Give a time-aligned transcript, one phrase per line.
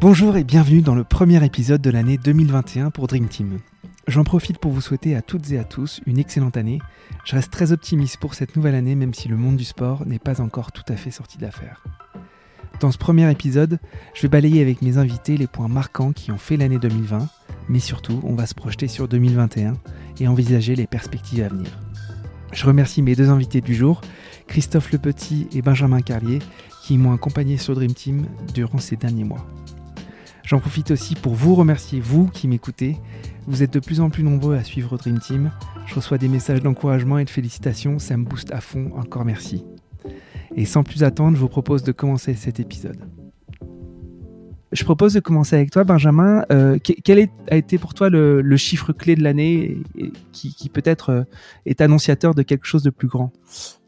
[0.00, 3.58] Bonjour et bienvenue dans le premier épisode de l'année 2021 pour Dream Team.
[4.06, 6.78] J'en profite pour vous souhaiter à toutes et à tous une excellente année.
[7.24, 10.20] Je reste très optimiste pour cette nouvelle année même si le monde du sport n'est
[10.20, 11.82] pas encore tout à fait sorti d'affaire.
[12.78, 13.80] Dans ce premier épisode,
[14.14, 17.28] je vais balayer avec mes invités les points marquants qui ont fait l'année 2020,
[17.68, 19.74] mais surtout on va se projeter sur 2021
[20.20, 21.76] et envisager les perspectives à venir.
[22.52, 24.00] Je remercie mes deux invités du jour,
[24.46, 26.38] Christophe Le Petit et Benjamin Carlier,
[26.84, 29.44] qui m'ont accompagné sur Dream Team durant ces derniers mois.
[30.48, 32.96] J'en profite aussi pour vous remercier, vous qui m'écoutez.
[33.46, 35.50] Vous êtes de plus en plus nombreux à suivre Dream Team.
[35.84, 39.66] Je reçois des messages d'encouragement et de félicitations, ça me booste à fond, encore merci.
[40.56, 42.96] Et sans plus attendre, je vous propose de commencer cet épisode.
[44.72, 46.42] Je propose de commencer avec toi, Benjamin.
[46.50, 49.76] Euh, quel a été pour toi le, chiffre clé de l'année
[50.32, 51.22] qui, peut-être euh,
[51.66, 53.32] est annonciateur de quelque chose de plus grand?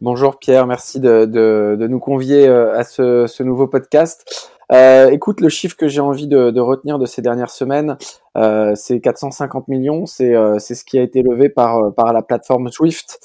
[0.03, 4.51] Bonjour Pierre, merci de, nous convier euh, à ce nouveau podcast.
[4.73, 7.97] Euh, écoute, le chiffre que j'ai envie de, de, retenir de ces dernières semaines,
[8.37, 10.07] euh, c'est 450 millions.
[10.07, 13.19] C'est euh, ce qui a été levé par euh, par la plateforme Swift,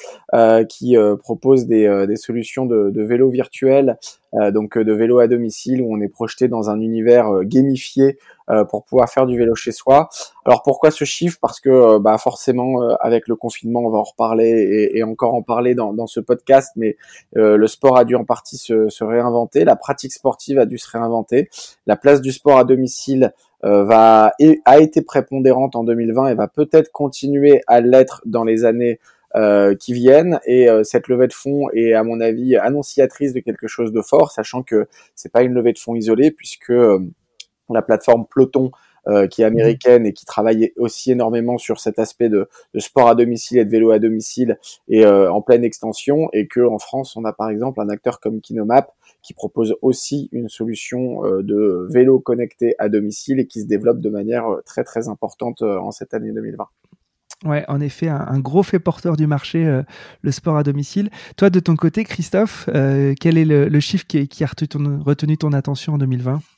[0.69, 3.97] qui propose des, des solutions de, de vélos virtuels,
[4.51, 8.17] donc de vélos à domicile où on est projeté dans un univers gamifié
[8.51, 10.07] euh, pour pouvoir faire du vélo chez soi.
[10.45, 11.39] Alors pourquoi ce chiffre?
[11.41, 15.03] Parce que euh, bah forcément euh, avec le confinement, on va en reparler et, et
[15.03, 16.95] encore en parler dans, dans ce podcast, mais
[17.33, 20.87] le sport a dû en partie se, se, réinventer, la pratique sportive a dû se
[20.91, 21.49] réinventer,
[21.87, 23.33] la place du sport à domicile
[23.63, 24.33] va
[24.65, 28.99] a été prépondérante en 2020 et va peut-être continuer à l'être dans les années
[29.35, 30.39] euh, qui viennent.
[30.45, 34.31] Et cette levée de fonds est à mon avis annonciatrice de quelque chose de fort,
[34.31, 36.73] sachant que c'est pas une levée de fonds isolée puisque
[37.69, 38.71] la plateforme Peloton
[39.07, 43.13] euh, qui est américaine et qui travaille aussi énormément sur cet aspect de, sport à
[43.13, 47.15] domicile et de vélo à domicile et euh, en pleine extension et que en France
[47.15, 48.91] on a par exemple un acteur comme Kinomap
[49.25, 53.99] qui propose aussi une solution euh, de vélo connecté à domicile et qui se développe
[53.99, 56.67] de manière très très importante en cette année 2020.
[57.45, 59.81] Ouais, en effet, un, gros fait porteur du marché,
[60.21, 61.09] le sport à domicile.
[61.37, 62.69] Toi, de ton côté, Christophe,
[63.19, 66.54] quel est le, chiffre qui, a retenu ton attention en 2020 euh,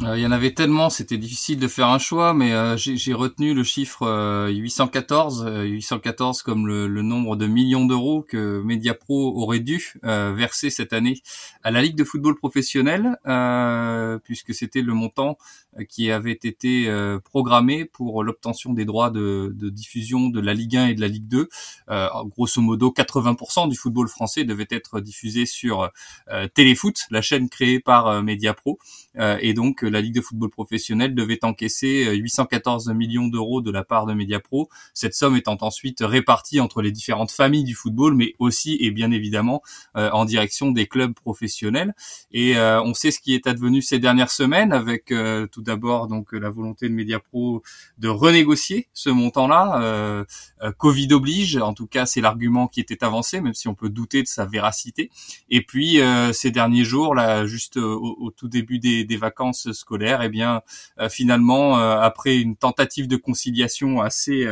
[0.00, 3.52] il y en avait tellement, c'était difficile de faire un choix, mais euh, j'ai retenu
[3.52, 9.60] le chiffre 814, euh, 814 comme le, le, nombre de millions d'euros que Mediapro aurait
[9.60, 11.20] dû verser cette année
[11.62, 13.18] à la Ligue de football professionnel,
[14.24, 15.36] puisque c'était le montant
[15.88, 16.90] qui avait été
[17.24, 21.08] programmé pour l'obtention des droits de, de, diffusion de la Ligue 1 et de la
[21.08, 21.48] Ligue 2.
[22.26, 25.90] grosso modo, 80% du football français devait être diffusé sur
[26.54, 28.78] Téléfoot, la chaîne créée par Mediapro,
[29.40, 33.84] et donc la Ligue de football professionnel devait encaisser 814 euh, millions d'euros de la
[33.84, 38.34] part de Mediapro, cette somme étant ensuite répartie entre les différentes familles du football, mais
[38.38, 39.62] aussi et bien évidemment
[39.96, 41.94] euh, en direction des clubs professionnels.
[42.30, 45.12] Et euh, on sait ce qui est advenu ces dernières semaines, avec
[45.52, 47.62] tout d'abord donc la volonté de Mediapro
[47.98, 50.24] de renégocier ce montant-là.
[50.76, 54.22] Covid oblige, en tout cas c'est l'argument qui était avancé, même si on peut douter
[54.22, 55.10] de sa véracité.
[55.50, 56.00] Et puis
[56.32, 60.62] ces derniers jours, là, juste au, tout début des, vacances scolaire, et eh bien
[61.00, 64.46] euh, finalement euh, après une tentative de conciliation assez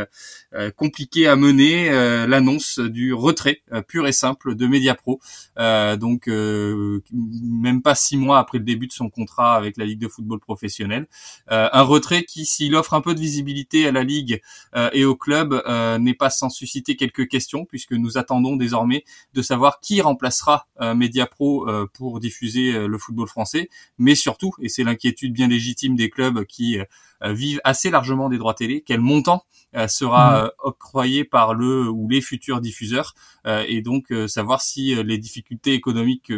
[0.54, 1.90] euh, compliquée à mener,
[2.26, 5.20] l'annonce du retrait pur et simple de Mediapro.
[5.56, 10.08] donc même pas six mois après le début de son contrat avec la Ligue de
[10.08, 10.95] football professionnel,
[11.48, 14.40] un retrait qui, s'il offre un peu de visibilité à la ligue
[14.92, 15.62] et au club,
[16.00, 21.66] n'est pas sans susciter quelques questions puisque nous attendons désormais de savoir qui remplacera Mediapro
[21.94, 23.68] pour diffuser le football français,
[23.98, 26.78] mais surtout, et c'est l'inquiétude bien légitime des clubs qui
[27.22, 30.44] euh, vivent assez largement des droits télé, quel montant euh, sera mmh.
[30.44, 33.14] euh, octroyé par le ou les futurs diffuseurs,
[33.68, 36.32] et donc savoir si les difficultés économiques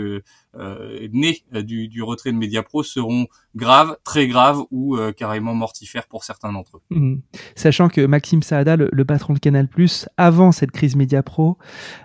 [1.13, 6.53] nées du, du, retrait de Mediapro seront graves, très graves ou carrément mortifères pour certains
[6.53, 6.97] d'entre eux.
[6.97, 7.17] Mmh.
[7.55, 9.69] Sachant que Maxime Saada, le, patron de Canal+,
[10.17, 11.59] avant cette crise Mediapro,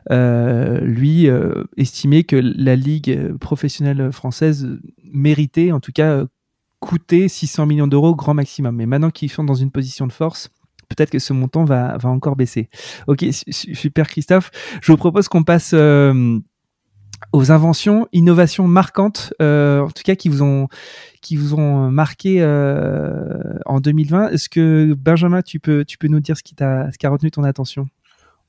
[0.10, 1.28] lui
[1.78, 4.68] estimait que la ligue professionnelle française
[5.04, 6.26] méritait, en tout cas
[6.84, 8.76] coûter 600 millions d'euros grand maximum.
[8.76, 10.50] Mais maintenant qu'ils sont dans une position de force,
[10.90, 12.70] peut-être que ce montant va, va encore baisser.
[13.08, 14.52] Ok, super Christophe.
[14.82, 16.40] Je vous propose qu'on passe euh,
[17.34, 20.68] aux inventions, innovations marquantes, euh, en tout cas qui vous ont
[21.22, 24.30] qui vous ont marqué euh, en 2020.
[24.30, 27.10] Est-ce que Benjamin, tu peux tu peux nous dire ce qui t'a ce qui a
[27.10, 27.88] retenu ton attention?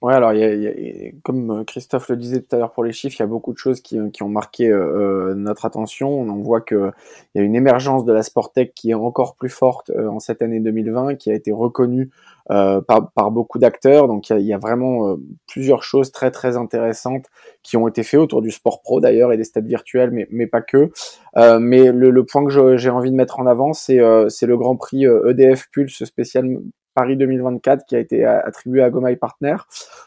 [0.04, 2.92] Ouais, alors y a, y a, comme Christophe le disait tout à l'heure pour les
[2.92, 6.10] chiffres, il y a beaucoup de choses qui, qui ont marqué euh, euh notre attention.
[6.10, 6.92] On voit que
[7.34, 10.18] il y a une émergence de la Sportec qui est encore plus forte euh, en
[10.18, 12.10] cette année 2020, qui a été reconnue
[12.50, 14.06] euh, par, par, beaucoup d'acteurs.
[14.06, 15.16] Donc il y a, y a, vraiment euh,
[15.46, 17.24] plusieurs choses très très intéressantes
[17.62, 20.46] qui ont été faites autour du sport pro d'ailleurs et des stades virtuels, mais, mais
[20.46, 20.90] pas que.
[21.34, 24.76] mais le, le, point que j'ai envie de mettre en avant, c'est c'est le Grand
[24.76, 26.58] Prix EDF e Pulse spécial
[26.94, 29.56] Paris 2024 qui a été attribué à Gomai Partner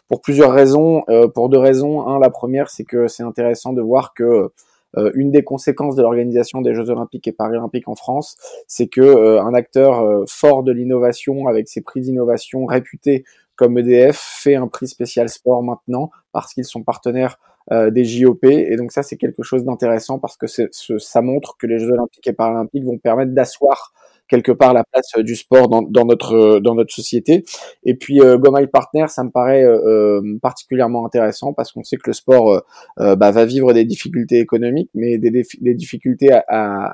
[0.08, 1.04] pour plusieurs raisons.
[1.10, 2.08] Euh, pour deux raisons.
[2.08, 4.52] Un, la première, c'est que c'est intéressant de voir que
[4.98, 8.38] euh, une des conséquences de l'organisation des Jeux Olympiques et Paralympiques en France,
[8.68, 13.26] c'est que euh, un acteur fort de l'innovation, avec ses prix d'innovation réputés
[13.56, 17.40] comme EDF, fait un prix spécial sport maintenant parce qu'ils sont partenaires
[17.70, 18.46] des JOP.
[18.46, 22.26] Et donc ça, c'est quelque chose d'intéressant parce que ça montre que les Jeux Olympiques
[22.28, 23.92] et Paralympiques vont permettre d'asseoir
[24.28, 27.44] quelque part la place euh, du sport dans, dans notre euh, dans notre société.
[27.84, 32.08] Et puis euh, Gomai Partner, ça me paraît euh, particulièrement intéressant parce qu'on sait que
[32.08, 32.64] le sport
[32.98, 36.42] bah, va vivre des difficultés économiques, mais des, des difficultés à,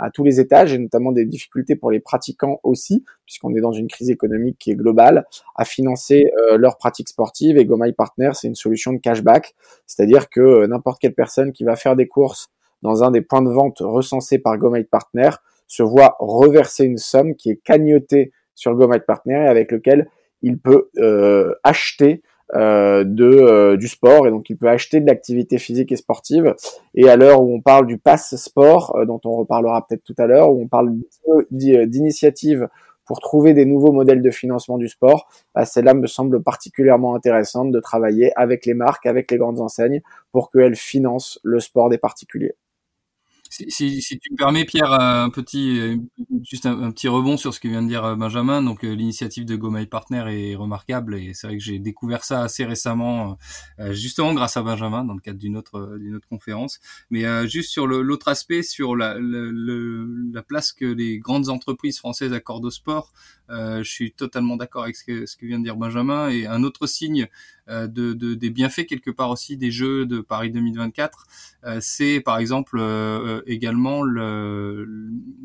[0.03, 3.71] à, tous les étages et notamment des difficultés pour les pratiquants aussi, puisqu'on est dans
[3.71, 5.25] une crise économique qui est globale,
[5.55, 7.57] à financer leurs pratiques sportives.
[7.57, 9.55] Et Gomai Partner, c'est une solution de cashback,
[9.87, 12.49] c'est-à-dire que n'importe quelle personne qui va faire des courses
[12.81, 15.29] dans un des points de vente recensés par Gomai Partner
[15.73, 20.07] se voit reverser une somme qui est cagnotée sur le Partner et avec lequel
[20.43, 22.21] il peut euh, acheter
[22.53, 26.53] euh, euh, du sport et donc il peut acheter de l'activité physique et sportive
[26.93, 30.27] et à l'heure où on parle du pass sport dont on reparlera peut-être tout à
[30.27, 30.93] l'heure où on parle
[31.49, 32.67] d'initiatives
[33.05, 37.69] pour trouver des nouveaux modèles de financement du sport, bah, celle-là me semble particulièrement intéressante
[37.71, 41.97] de travailler avec les marques, avec les grandes enseignes pour qu'elles financent le sport des
[41.97, 42.55] particuliers.
[43.53, 46.01] Si, si, tu me permets, Pierre, un petit,
[46.41, 48.63] juste un, petit rebond sur ce que vient de dire euh, Benjamin.
[48.63, 52.41] Donc, euh, l'initiative de Go Partner est remarquable et c'est vrai que j'ai découvert ça
[52.41, 53.37] assez récemment,
[53.79, 56.79] euh, justement grâce à Benjamin dans le cadre d'une autre d'une autre conférence.
[57.11, 62.65] Mais juste sur l'autre aspect, sur la, la place que les grandes entreprises françaises accordent
[62.65, 63.11] au sport,
[63.49, 66.29] je suis totalement d'accord avec ce que, ce que vient de dire Benjamin.
[66.29, 67.27] Et un autre signe
[67.69, 71.25] euh, de, de, des bienfaits quelque part aussi des Jeux de Paris 2024.
[71.63, 74.85] Euh, c'est par exemple euh, également le,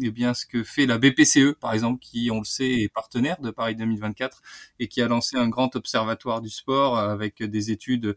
[0.03, 3.41] eh bien ce que fait la BPCE par exemple, qui on le sait est partenaire
[3.41, 4.43] de Paris 2024
[4.81, 8.17] et qui a lancé un grand observatoire du sport avec des études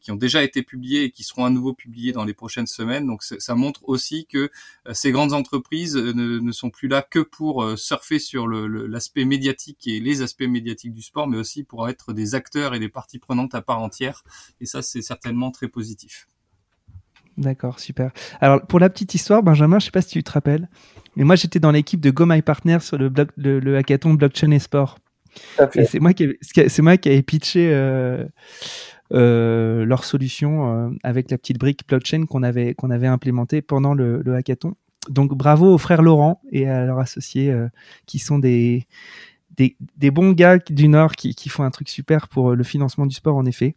[0.00, 3.06] qui ont déjà été publiées et qui seront à nouveau publiées dans les prochaines semaines.
[3.06, 4.50] Donc ça montre aussi que
[4.92, 10.00] ces grandes entreprises ne, ne, sont plus là que pour surfer sur l'aspect médiatique et
[10.00, 13.20] les aspects médiatiques du sport, mais aussi pour être des acteurs et des parties
[13.52, 14.22] à part entière.
[14.60, 16.26] Et ça, c'est certainement très positif.
[17.36, 18.12] D'accord, super.
[18.40, 20.68] Alors pour la petite histoire, Benjamin, je sais pas si tu te rappelles,
[21.16, 24.50] mais moi j'étais dans l'équipe de Go My Partner sur le, blog, le, hackathon blockchain
[24.50, 24.98] et sport.
[25.72, 28.26] c'est moi qui c'est moi qui avais pitché euh,
[29.12, 33.94] euh, leur solution euh, avec la petite brique blockchain qu'on avait qu'on avait implémentée pendant
[33.94, 34.74] le, le, hackathon.
[35.08, 37.54] Donc bravo aux frères Laurent et à leurs associés
[38.06, 38.86] qui sont des
[39.96, 43.14] des, bons gars du Nord qui, font un truc super pour euh, le financement du
[43.14, 43.74] sport, en effet.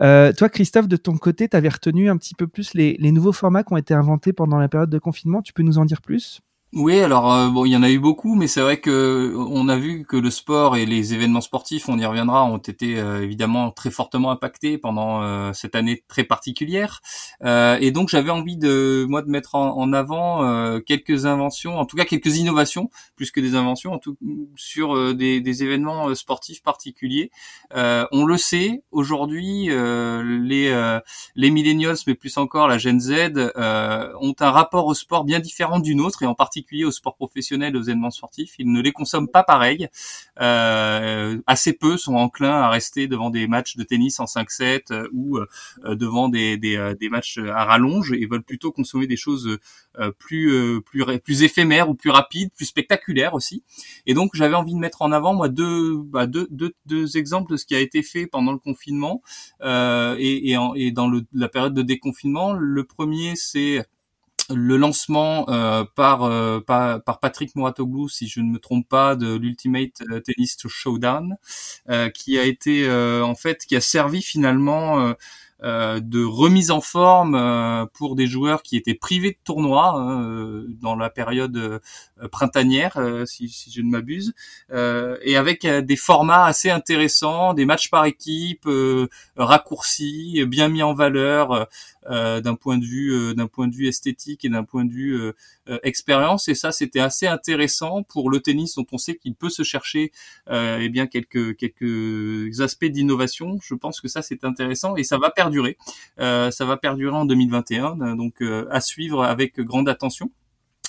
[0.00, 3.12] Euh, toi, Christophe, de ton côté, tu avais retenu un petit peu plus les, les
[3.12, 5.42] nouveaux formats qui ont été inventés pendant la période de confinement.
[5.42, 6.40] Tu peux nous en dire plus?
[6.78, 9.66] Oui, alors euh, bon, il y en a eu beaucoup, mais c'est vrai que on
[9.70, 13.22] a vu que le sport et les événements sportifs, on y reviendra, ont été euh,
[13.22, 17.00] évidemment très fortement impactés pendant euh, cette année très particulière.
[17.42, 22.04] et donc j'avais envie de moi de mettre en, avant quelques inventions, en tout cas
[22.04, 24.18] quelques innovations, plus que des inventions, en tout
[24.56, 27.30] sur des, des, événements sportifs particuliers.
[27.74, 30.98] on le sait aujourd'hui, les
[31.36, 33.12] les millennials, mais plus encore la Gen Z,
[33.56, 37.76] ont un rapport au sport bien différent du nôtre et en particulier au sport professionnel,
[37.76, 39.88] aux événements sportifs, ils ne les consomment pas pareil.
[40.40, 45.08] Euh, assez peu sont enclins à rester devant des matchs de tennis en 5-7 euh,
[45.12, 45.46] ou euh,
[45.94, 49.58] devant des, des, des, matchs à rallonge et veulent plutôt consommer des choses
[50.18, 53.62] plus plus plus éphémères ou plus rapides, plus spectaculaires aussi.
[54.06, 57.52] Et donc j'avais envie de mettre en avant moi deux, bah, deux, deux, deux exemples
[57.52, 59.22] de ce qui a été fait pendant le confinement
[59.62, 62.52] et, et, en, et dans le, la période de déconfinement.
[62.52, 63.84] Le premier c'est
[64.54, 69.34] le lancement euh, par, euh, par, Patrick Mouratoglou, si je ne me trompe pas, de
[69.34, 71.36] l'Ultimate euh, Tennis Showdown,
[72.14, 75.14] qui a été en fait qui a servi finalement
[75.62, 81.10] de remise en forme pour des joueurs qui étaient privés de tournois hein, dans la
[81.10, 81.80] période
[82.30, 84.34] printanière, si, si, je ne m'abuse,
[84.70, 88.68] et avec des formats assez intéressants, des matchs par équipe
[89.36, 91.68] raccourcis, bien mis en valeur
[92.08, 95.32] d'un point de vue d'un point de vue esthétique et d'un point de vue
[95.82, 96.48] expérience.
[96.48, 100.12] Et ça, c'était assez intéressant pour le tennis dont on sait qu'il peut se chercher
[100.48, 103.58] euh, eh bien quelques quelques aspects d'innovation.
[103.62, 105.30] Je pense que ça c'est intéressant et ça va
[106.20, 110.30] Euh, ça va perdurer en 2021, donc euh, à suivre avec grande attention.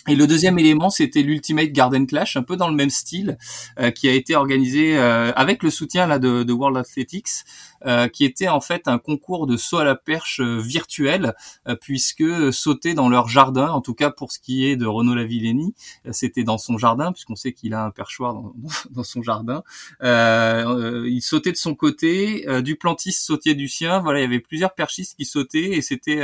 [0.09, 3.37] Et le deuxième élément, c'était l'Ultimate Garden Clash, un peu dans le même style,
[3.77, 7.43] euh, qui a été organisé euh, avec le soutien là de, de World Athletics,
[7.85, 11.33] euh, qui était en fait un concours de saut à la perche virtuel,
[11.81, 15.75] puisque sauter dans leur jardin, en tout cas pour ce qui est de Renaud Lavillenie,
[16.11, 18.53] c'était dans son jardin, puisqu'on sait qu'il a un perchoir dans,
[18.91, 19.63] dans son jardin.
[20.01, 23.99] il sautait de son côté, du plantiste sautait du sien.
[23.99, 26.23] Voilà, il y avait plusieurs perchistes qui sautaient, et c'était,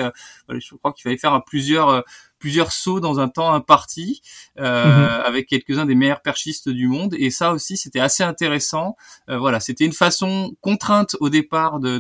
[0.50, 2.04] je crois qu'il fallait faire plusieurs
[2.44, 4.22] plusieurs sauts dans un temps imparti
[4.60, 5.24] euh, mhm.
[5.26, 8.98] avec quelques-uns des meilleurs perchistes du monde et ça aussi c'était assez intéressant
[9.30, 12.00] euh, voilà c'était une façon contrainte au départ de,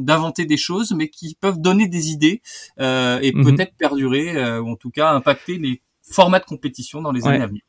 [0.00, 2.42] d'inventer des choses mais qui peuvent donner des idées
[2.78, 3.42] euh, et mhm.
[3.42, 7.46] peut-être perdurer ou en tout cas impacter les formats de compétition dans les années à
[7.46, 7.62] venir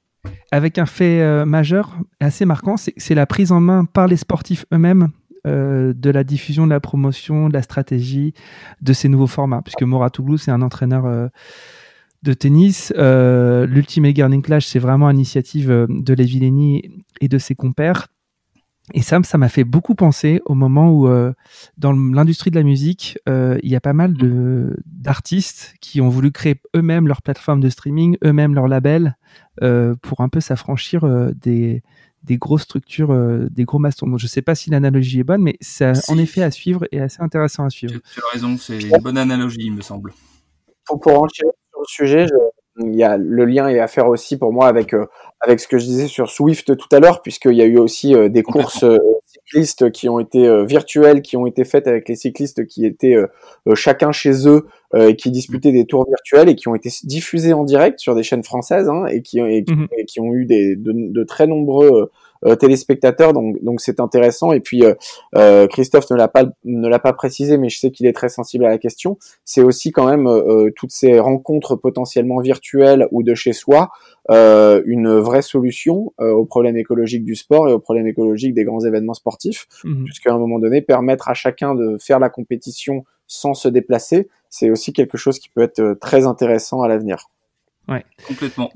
[0.52, 5.10] avec un fait majeur assez marquant, c'est la prise en main par les sportifs eux-mêmes
[5.46, 8.34] euh, de la diffusion, de la promotion, de la stratégie
[8.82, 9.62] de ces nouveaux formats.
[9.62, 11.28] Puisque Mouratoglou, c'est un entraîneur euh,
[12.22, 12.94] de tennis.
[12.98, 18.08] Euh, L'Ultimate Gardening Clash, c'est vraiment une initiative de Lévileni et de ses compères.
[18.94, 21.08] Et ça, ça m'a fait beaucoup penser au moment où,
[21.78, 24.14] dans l'industrie de la musique, il y a pas mal
[24.86, 29.16] d'artistes qui ont voulu créer eux-mêmes leur plateforme de streaming, eux-mêmes leur label,
[30.02, 31.82] pour un peu s'affranchir des,
[32.24, 34.20] des grosses structures, euh, des gros mastodontes.
[34.20, 37.02] Je ne sais pas si l'analogie est bonne, mais c'est en effet à suivre et
[37.02, 38.00] assez intéressant à suivre.
[38.14, 40.14] Tu, as raison, c'est une bonne analogie, il me semble.
[40.86, 42.28] Pour, pour enchaîner sur le sujet,
[42.80, 45.06] il y a, le lien est à faire aussi pour moi avec, euh,
[45.42, 48.16] avec ce que je disais sur Swift tout à l'heure, puisqu'il y a eu aussi
[48.16, 48.86] euh, des courses
[49.54, 53.18] cyclistes qui ont été virtuelles, qui ont été faites avec les cyclistes qui étaient
[53.76, 54.66] chacun chez eux
[54.98, 58.24] et qui disputaient des tours virtuels et qui ont été diffusés en direct sur des
[58.24, 59.88] chaînes françaises hein, et, qui, et, qui, mhm.
[60.08, 62.12] qui, ont eu des, de, de très nombreux euh,
[62.56, 64.52] téléspectateurs, donc donc c'est intéressant.
[64.52, 64.94] Et puis euh,
[65.36, 68.30] euh, Christophe ne l'a pas ne l'a pas précisé, mais je sais qu'il est très
[68.30, 69.18] sensible à la question.
[69.46, 70.30] C'est aussi quand même
[70.76, 73.90] toutes ces rencontres potentiellement virtuelles ou de chez soi
[74.30, 79.14] une vraie solution aux problèmes écologiques du sport et aux problèmes écologiques des grands événements
[79.14, 80.06] sportifs, mmh.
[80.06, 84.70] puisqu'à un moment donné permettre à chacun de faire la compétition sans se déplacer, c'est
[84.70, 87.30] aussi quelque chose qui peut être très intéressant à l'avenir.
[87.88, 88.72] Ouais, complètement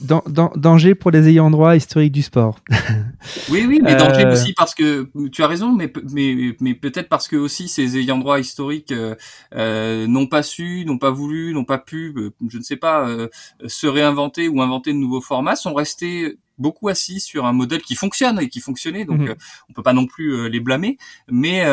[0.00, 2.60] danger pour les ayants droit historiques du sport.
[3.50, 7.08] oui, oui, mais danger euh, aussi parce que tu as raison, mais mais mais peut-être
[7.08, 9.14] parce que aussi ces ayants droit historiques euh,
[9.54, 12.14] euh, n'ont pas su, n'ont pas voulu, n'ont pas pu,
[12.48, 13.08] je ne sais pas,
[13.66, 17.94] se réinventer ou inventer de nouveaux formats, sont restés beaucoup assis sur un modèle qui
[17.94, 19.34] fonctionne et qui fonctionnait, donc mhm.
[19.70, 20.96] on peut pas non plus les blâmer.
[21.28, 21.64] Mais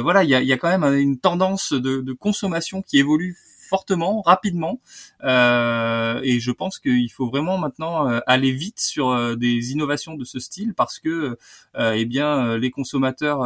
[0.00, 3.36] voilà, il y a, y a, quand même une tendance de, de consommation qui évolue
[3.68, 4.80] fortement, rapidement,
[5.24, 10.14] euh, et je pense qu'il faut vraiment maintenant euh, aller vite sur euh, des innovations
[10.14, 11.36] de ce style parce que,
[11.78, 13.40] eh bien, les consommateurs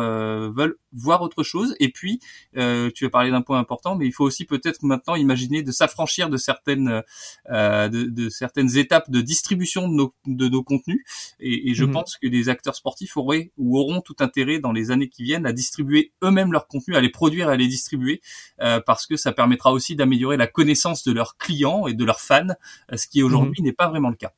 [0.51, 1.75] veulent voir autre chose.
[1.81, 2.21] Et puis,
[2.55, 6.29] tu as parlé d'un point important, mais il faut aussi peut-être maintenant imaginer de s'affranchir
[6.29, 7.03] de certaines
[7.49, 11.05] de, certaines étapes de distribution de nos, de nos contenus.
[11.41, 11.93] Et, je mhm.
[11.93, 15.47] pense que les acteurs sportifs auraient ou auront tout intérêt dans les années qui viennent
[15.47, 18.21] à distribuer eux-mêmes leurs contenus, à les produire et à les distribuer,
[18.59, 22.21] parce que ça permettra aussi d'améliorer améliorer la connaissance de leurs clients et de leurs
[22.21, 22.47] fans,
[22.93, 23.67] euh, ce qui aujourd'hui mhm.
[23.67, 24.33] n'est pas vraiment le cas.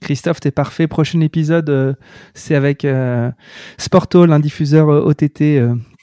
[0.00, 0.86] Christophe, t'es parfait.
[0.86, 1.94] Prochain épisode, euh,
[2.34, 3.30] c'est avec euh,
[3.78, 5.60] Sporto, un diffuseur OTT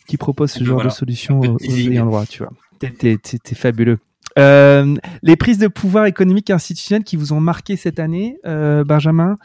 [0.07, 2.51] qui propose ce genre de solution aux, ayants droit, tu vois.
[2.79, 3.99] T'es fabuleux.
[4.37, 9.35] les prises de pouvoir économique et institutionnel qui vous ont marqué cette année, Benjamin,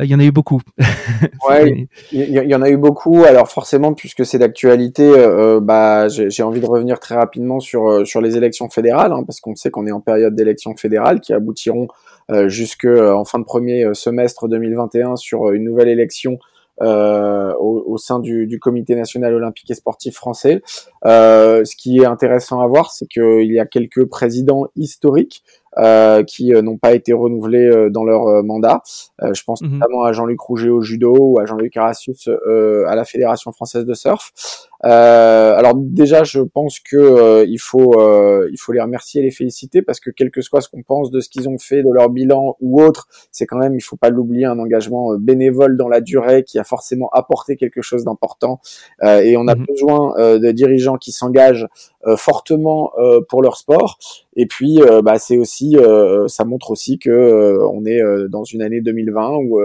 [0.00, 0.60] il y en a eu beaucoup.
[1.48, 3.24] ouais, il y, en a eu beaucoup.
[3.24, 8.04] Alors forcément, puisque c'est d'actualité, euh, bah, j'ai envie de revenir très rapidement sur euh,
[8.04, 11.32] sur les élections fédérales, hein, parce qu'on sait qu'on est en période d'élections fédérales qui
[11.32, 11.88] aboutiront
[12.30, 16.38] euh, jusque euh, en fin de premier semestre 2021 sur une nouvelle élection
[16.80, 20.62] euh, au, au, sein du, du, Comité national olympique et sportif français.
[21.06, 25.67] Euh, ce qui est intéressant à voir, c'est qu'il y a quelques présidents historiques euh,
[26.26, 28.82] qui n'ont pas été renouvelés dans leur mandat.
[29.20, 29.78] je pense mhm.
[29.78, 33.94] notamment à Jean-Luc Rouget au judo ou à Jean-Luc Carassus à la Fédération française de
[33.94, 34.32] surf.
[34.84, 39.24] Euh, alors déjà, je pense que euh, il faut euh, il faut les remercier et
[39.24, 41.82] les féliciter parce que quel que soit ce qu'on pense de ce qu'ils ont fait,
[41.82, 45.76] de leur bilan ou autre, c'est quand même il faut pas l'oublier un engagement bénévole
[45.76, 48.60] dans la durée qui a forcément apporté quelque chose d'important
[49.02, 49.64] et on a mhm.
[49.68, 51.66] besoin de dirigeants qui s'engagent
[52.16, 52.92] fortement
[53.28, 53.98] pour leur sport
[54.38, 55.76] et puis bah, c'est aussi
[56.28, 59.60] ça montre aussi que on est dans une année 2020 où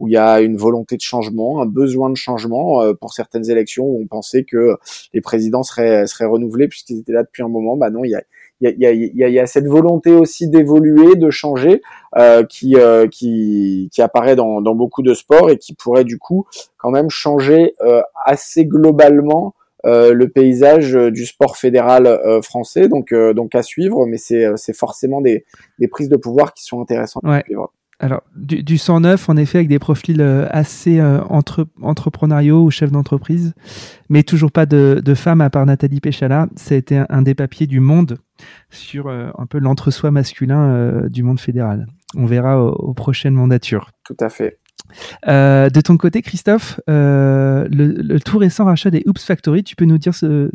[0.00, 3.50] où il y a une volonté de changement, un besoin de changement euh, pour certaines
[3.50, 4.76] élections où on pensait que
[5.12, 7.76] les présidents seraient, seraient renouvelés puisqu'ils étaient là depuis un moment.
[7.76, 8.22] Bah non, il y a,
[8.60, 11.82] il y a, il y a, y a cette volonté aussi d'évoluer, de changer,
[12.16, 16.18] euh, qui, euh, qui, qui apparaît dans, dans beaucoup de sports et qui pourrait du
[16.18, 22.88] coup quand même changer euh, assez globalement euh, le paysage du sport fédéral français.
[22.88, 25.44] Donc, donc à suivre, mais c'est, forcément des,
[25.78, 27.72] des prises de pouvoir qui sont intéressantes à suivre.
[28.00, 32.70] Alors, du, du 109, en effet, avec des profils euh, assez euh, entre, entrepreneuriaux ou
[32.70, 33.54] chefs d'entreprise,
[34.08, 36.46] mais toujours pas de, de femmes à part Nathalie Péchala.
[36.54, 38.18] Ça a été un, des papiers du Monde
[38.70, 41.86] sur euh, un peu l'entre-soi masculin du monde fédéral.
[42.14, 43.90] On verra aux, prochaines mandatures.
[44.04, 44.58] Tout à fait.
[45.26, 49.98] De ton côté, Christophe, le, le, tout récent rachat des Oops Factory, tu peux nous
[49.98, 50.50] dire ce,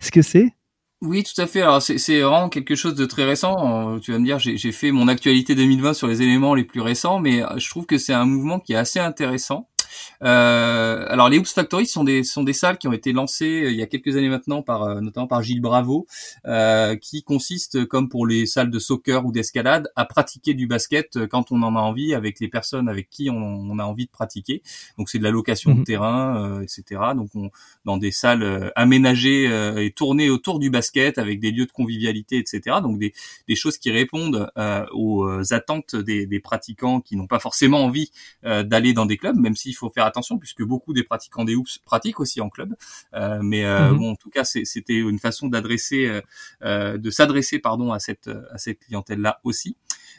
[0.00, 0.54] ce que c'est?
[1.02, 1.62] Oui, tout à fait.
[1.62, 3.94] Alors c'est vraiment quelque chose de très récent.
[3.94, 6.80] Euh, tu vas me dire, j'ai fait mon actualité 2020 sur les éléments les plus
[6.80, 9.68] récents, mais je trouve que c'est un mouvement qui est assez intéressant.
[10.22, 13.70] Euh, alors les Hoops Factory sont des sont des salles qui ont été lancées euh,
[13.70, 16.06] il y a quelques années maintenant par euh, notamment par Gilles Bravo,
[16.46, 21.16] euh, qui consistent comme pour les salles de soccer ou d'escalade à pratiquer du basket
[21.16, 24.06] euh, quand on en a envie avec les personnes avec qui on, on a envie
[24.06, 24.62] de pratiquer.
[24.98, 25.84] Donc c'est de la location de mhm.
[25.84, 27.00] terrain, etc.
[27.16, 27.50] Donc on,
[27.84, 29.44] dans des salles aménagées
[29.76, 32.76] et tournées autour du basket avec des lieux de convivialité, etc.
[32.82, 33.12] Donc des,
[33.48, 34.50] des choses qui répondent
[34.92, 38.10] aux attentes des, des pratiquants qui n'ont pas forcément envie
[38.42, 41.78] d'aller dans des clubs, même s'il faut faire attention puisque beaucoup des pratiquants des hoops
[41.78, 42.74] pratiquent aussi en club.
[43.14, 43.98] Euh, mais euh, mhm.
[43.98, 46.20] bon, en tout cas, c'était une façon d'adresser,
[46.62, 49.76] euh, de s'adresser pardon à cette à cette clientèle là aussi.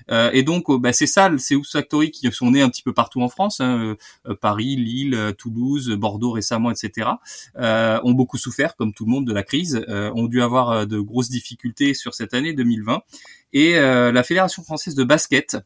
[0.10, 2.93] Euh, et donc, bah, ces salles, ces Hoops Factory qui sont nées un petit peu
[2.93, 3.96] partout en France, hein,
[4.41, 7.10] Paris, Lille, Toulouse, Bordeaux récemment, etc.,
[7.55, 11.29] ont beaucoup souffert, comme tout le monde, de la crise, ont dû avoir de grosses
[11.29, 13.01] difficultés sur cette année 2020.
[13.53, 15.58] Et la Fédération française de basket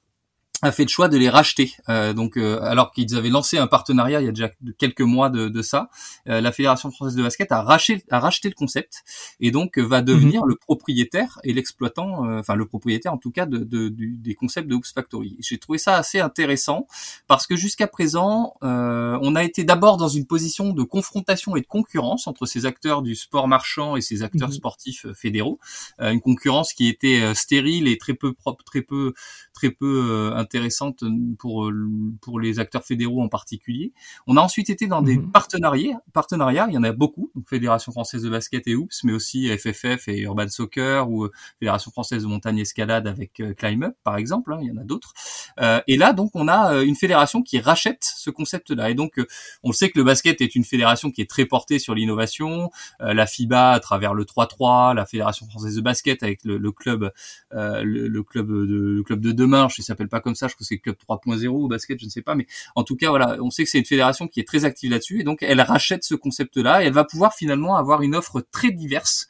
[0.62, 1.74] a fait le choix de les racheter.
[1.90, 5.30] Euh, donc, euh, alors qu'ils avaient lancé un partenariat il y a déjà quelques mois
[5.30, 5.90] de, de ça,
[6.28, 9.04] euh, la Fédération française de basket a racheté, a racheté le concept
[9.40, 10.50] et donc va devenir mhm.
[10.50, 14.76] le propriétaire et l'exploitant, enfin le propriétaire en tout cas de, de, des concepts de
[14.76, 15.38] Hoops Factory.
[15.40, 16.88] J'ai trouvé ça assez intéressant
[17.28, 21.68] parce que jusqu'à présent, on a été d'abord dans une position de confrontation et de
[21.68, 24.56] concurrence entre ces acteurs du sport marchand et ces acteurs mhm.
[24.56, 25.60] sportifs fédéraux,
[26.00, 29.14] une concurrence qui était stérile et très peu propre, très peu,
[29.54, 31.04] très peu intéressante
[31.38, 31.70] pour
[32.22, 33.92] pour les acteurs fédéraux en particulier.
[34.28, 35.32] On a ensuite été dans des mhm.
[35.32, 39.14] partenariats, partenariats, il y en a beaucoup, donc Fédération française de basket et Oops, mais
[39.14, 43.84] aussi FFF et Urban Soccer ou euh, Fédération française de montagne escalade avec euh, Climb
[43.84, 45.14] Up par exemple, hein, il y en a d'autres.
[45.60, 48.90] Euh, et là donc on a une fédération qui rachète ce concept-là.
[48.90, 49.20] Et donc
[49.64, 53.26] on sait que le basket est une fédération qui est très portée sur l'innovation, la
[53.26, 57.12] FIBA à travers le 3-3, la Fédération française de basket avec le, le club
[57.52, 60.64] le, club de le club de demain, je ne s'appelle pas comme ça, je que
[60.64, 63.50] c'est Club 3.0 au basket, je ne sais pas, mais en tout cas, voilà, on
[63.50, 66.16] sait que c'est une fédération qui est très active là-dessus, et donc elle rachète ce
[66.16, 69.28] concept-là, et elle va pouvoir finalement avoir une offre très diverse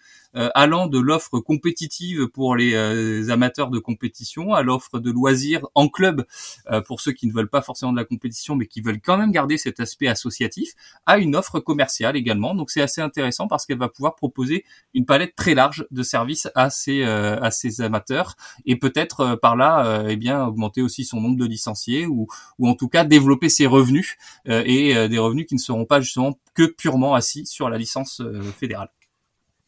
[0.54, 5.88] allant de l'offre compétitive pour les euh, amateurs de compétition à l'offre de loisirs en
[5.88, 6.26] club
[6.70, 9.18] euh, pour ceux qui ne veulent pas forcément de la compétition mais qui veulent quand
[9.18, 10.74] même garder cet aspect associatif,
[11.06, 12.56] à une offre commerciale également.
[12.56, 16.50] Donc c'est assez intéressant parce qu'elle va pouvoir proposer une palette très large de services
[16.56, 21.38] à ses à ses amateurs et peut-être par là eh bien augmenter aussi son nombre
[21.38, 22.28] de licenciés ou
[22.60, 26.40] ou en tout cas développer ses revenus et des revenus qui ne seront pas justement
[26.54, 28.22] que purement assis sur la licence
[28.58, 28.90] fédérale.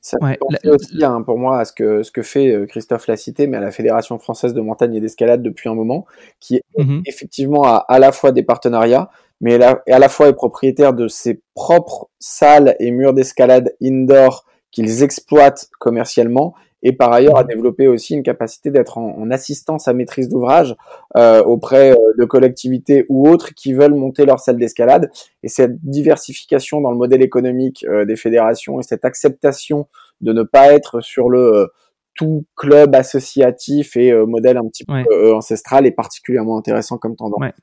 [0.01, 3.17] Ça ouais, aussi hein, pour moi à ce que, ce que fait euh, Christophe l'a
[3.17, 6.05] cité, mais à la Fédération française de montagne et d'escalade depuis un moment,
[6.39, 9.09] qui mmh effectivement a à la fois des partenariats,
[9.41, 15.03] mais à la fois est propriétaire de ses propres salles et murs d'escalade indoor qu'ils
[15.03, 20.29] exploitent commercialement et par ailleurs a développé aussi une capacité d'être en, assistance à maîtrise
[20.29, 20.75] d'ouvrage
[21.17, 25.11] euh, auprès euh, de collectivités ou autres qui veulent monter leur salle d'escalade.
[25.43, 29.87] Et cette diversification dans le modèle économique euh, des fédérations et cette acceptation
[30.21, 31.67] de ne pas être sur le
[32.15, 37.39] tout club associatif et modèle un petit peu ancestral est particulièrement intéressant comme tendance.
[37.39, 37.53] Ouais.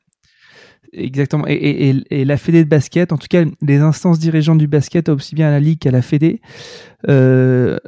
[0.93, 1.47] Exactement.
[1.47, 5.09] Et, et, et, la Fédé de basket, en tout cas les instances dirigeantes du basket,
[5.09, 6.41] aussi bien à la Ligue qu'à la Fédé,
[7.09, 7.79] euh,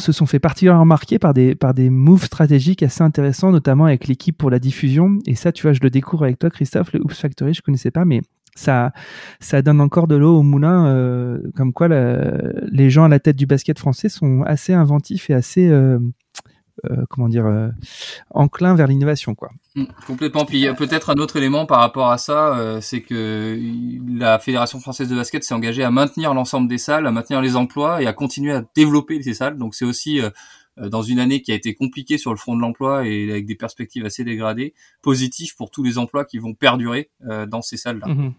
[0.00, 4.08] se sont fait particulièrement remarquer par des, par des moves stratégiques assez intéressants, notamment avec
[4.08, 5.18] l'équipe pour la diffusion.
[5.26, 7.90] Et ça, tu vois, je le découvre avec toi, Christophe, le Oops Factory, je connaissais
[7.90, 8.22] pas, mais
[8.54, 8.92] ça,
[9.38, 13.36] ça donne encore de l'eau au moulin, euh, comme quoi les gens à la tête
[13.36, 15.98] du basket français sont assez inventifs et assez, euh,
[17.08, 17.46] comment dire,
[18.30, 19.50] enclins vers l'innovation, quoi.
[19.74, 20.44] Mm, complètement.
[20.44, 23.58] Puis peut-être un autre élément par rapport à ça, c'est que
[24.18, 27.56] la Fédération française de basket s'est engagée à maintenir l'ensemble des salles, à maintenir les
[27.56, 29.58] emplois et à continuer à développer ces salles.
[29.58, 30.20] Donc c'est aussi
[30.76, 33.56] dans une année qui a été compliquée sur le front de l'emploi et avec des
[33.56, 37.10] perspectives assez dégradées, positif pour tous les emplois qui vont perdurer
[37.48, 38.06] dans ces salles-là.
[38.06, 38.32] Mm-hmm.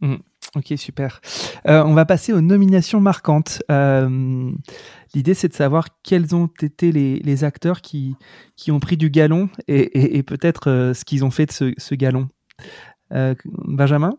[0.00, 0.16] Mmh.
[0.56, 1.20] Ok, super.
[1.66, 3.62] Euh, on va passer aux nominations marquantes.
[3.70, 4.50] Euh,
[5.14, 8.16] l'idée, c'est de savoir quels ont été les, acteurs qui,
[8.56, 11.94] qui ont pris du galon et, peut-être euh, ce qu'ils ont fait de ce, ce
[11.94, 12.28] galon.
[13.44, 14.18] Benjamin?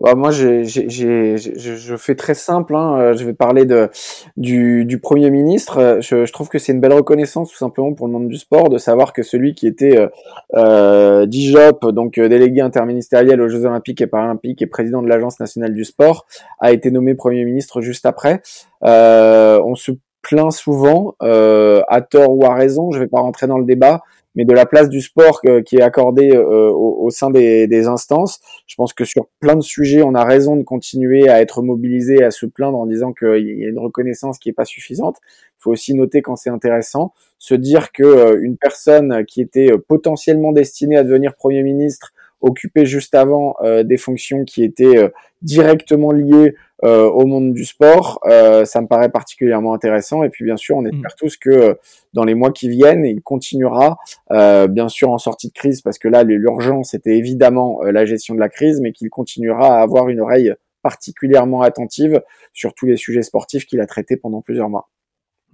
[0.00, 2.74] Bah, moi, je fais très simple.
[2.74, 2.98] Hein.
[2.98, 3.88] Euh, je vais parler de,
[4.36, 5.98] du, du Premier ministre.
[6.00, 8.68] Je, je trouve que c'est une belle reconnaissance, tout simplement, pour le monde du sport,
[8.70, 10.08] de savoir que celui qui était euh,
[10.54, 15.38] euh DIJOP, donc euh, délégué interministériel aux Jeux Olympiques et Paralympiques et président de l'Agence
[15.38, 16.26] nationale du sport,
[16.58, 18.42] a été nommé Premier ministre juste après.
[18.84, 23.58] Euh, on se plaint souvent, à tort ou à raison, je vais pas rentrer dans
[23.58, 24.02] le débat,
[24.34, 28.40] mais de la place du sport qui est accordée euh, au, sein des, des, instances.
[28.66, 32.22] Je pense que sur plein de sujets, on a raison de continuer à être mobilisé,
[32.22, 35.18] à se plaindre en disant qu'il y a une reconnaissance qui est pas suffisante.
[35.58, 39.72] Il faut aussi noter quand c'est intéressant, se dire que euh, une personne qui était
[39.72, 42.12] euh, potentiellement destinée à devenir premier ministre
[42.44, 45.10] occupait juste avant des fonctions qui étaient
[45.42, 46.54] directement liées
[46.84, 48.20] euh, au monde du sport.
[48.26, 50.22] Euh, ça me paraît particulièrement intéressant.
[50.22, 50.88] Et puis bien sûr, on mm.
[50.88, 51.74] espère tous que euh,
[52.12, 53.96] dans les mois qui viennent, il continuera,
[54.30, 58.40] bien sûr en sortie de crise, parce que là, l'urgence était évidemment la gestion de
[58.40, 60.52] la crise, mais qu'il continuera à avoir une oreille
[60.82, 62.20] particulièrement attentive
[62.52, 64.90] sur tous les sujets sportifs qu'il a traités pendant plusieurs mois.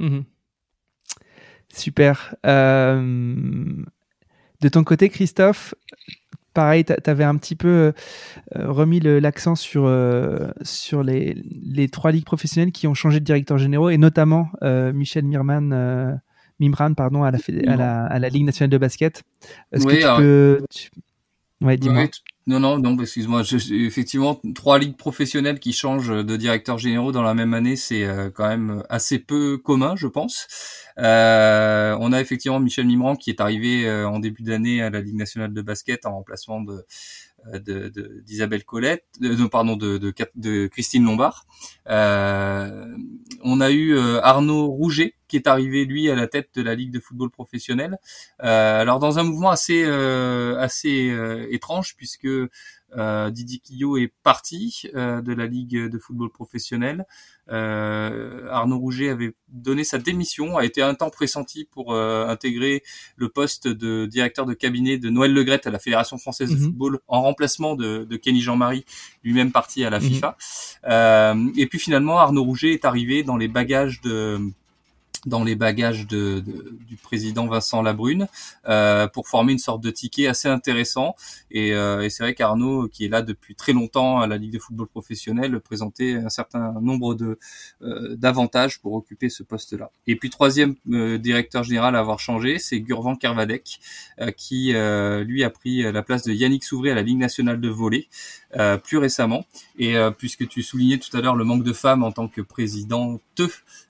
[0.01, 0.25] Mm-hmm.
[1.73, 2.35] Super.
[2.45, 3.85] de
[4.71, 5.75] ton côté, Christophe,
[6.55, 7.93] pareil, tu avais un petit peu euh,
[8.55, 13.59] remis l'accent sur, euh, sur les, les, trois ligues professionnelles qui ont changé de directeur
[13.59, 16.21] généraux, et notamment euh, Michel Mirman,
[16.59, 19.23] Mimran pardon, à, la, à, la, à la Ligue nationale de basket.
[19.73, 20.65] Est-ce que tu peux...
[21.63, 22.07] Ouais, dis-moi.
[22.51, 23.43] Non, non, non, excuse-moi.
[23.71, 28.49] Effectivement, trois ligues professionnelles qui changent de directeur généraux dans la même année, c'est quand
[28.49, 30.49] même assez peu commun, je pense.
[30.99, 35.01] Euh, on a effectivement Michel Mimran qui est arrivé euh, en début d'année à la
[35.01, 36.85] Ligue nationale de basket en remplacement de
[38.25, 39.05] d'Isabelle de, Colette,
[39.51, 41.47] pardon, de, Christine Lombard.
[41.89, 42.87] Euh,
[43.43, 46.91] on a eu Arnaud Rouget qui est arrivé lui à la tête de la Ligue
[46.91, 47.99] de football professionnel.
[48.39, 51.15] alors dans un mouvement assez assez
[51.51, 52.29] étrange puisque
[52.97, 57.07] euh, Didier Quillot est parti euh, de la Ligue de football professionnel.
[57.51, 62.83] Euh, Arnaud Rouget avait donné sa démission, a été un temps pressenti pour euh, intégrer
[63.17, 66.63] le poste de directeur de cabinet de Noël Legrette à la Fédération française de mhm.
[66.63, 68.85] football en remplacement de, de Kenny Jean-Marie,
[69.25, 70.09] lui-même parti à la mhm.
[70.09, 70.37] FIFA.
[71.57, 74.41] et puis finalement, Arnaud Rouget est arrivé dans les bagages de
[75.27, 76.43] dans les bagages de,
[76.89, 78.29] du président Vincent Labrune
[78.69, 81.15] euh, pour former une sorte de ticket assez intéressant.
[81.51, 84.53] Et, euh, et c'est vrai qu'Arnaud, qui est là depuis très longtemps à la Ligue
[84.53, 87.39] de football professionnel, présentait un certain nombre de
[87.83, 89.91] euh, d'avantages pour occuper ce poste-là.
[90.07, 93.81] Et puis troisième euh, directeur général à avoir changé, c'est Gurvan Kervadek,
[94.21, 97.69] euh, qui lui a pris la place de Yannick Souvray à la Ligue nationale de
[97.69, 98.09] volley
[98.85, 99.45] plus récemment.
[99.79, 103.21] Et puisque tu soulignais tout à l'heure le manque de femmes en tant que présidente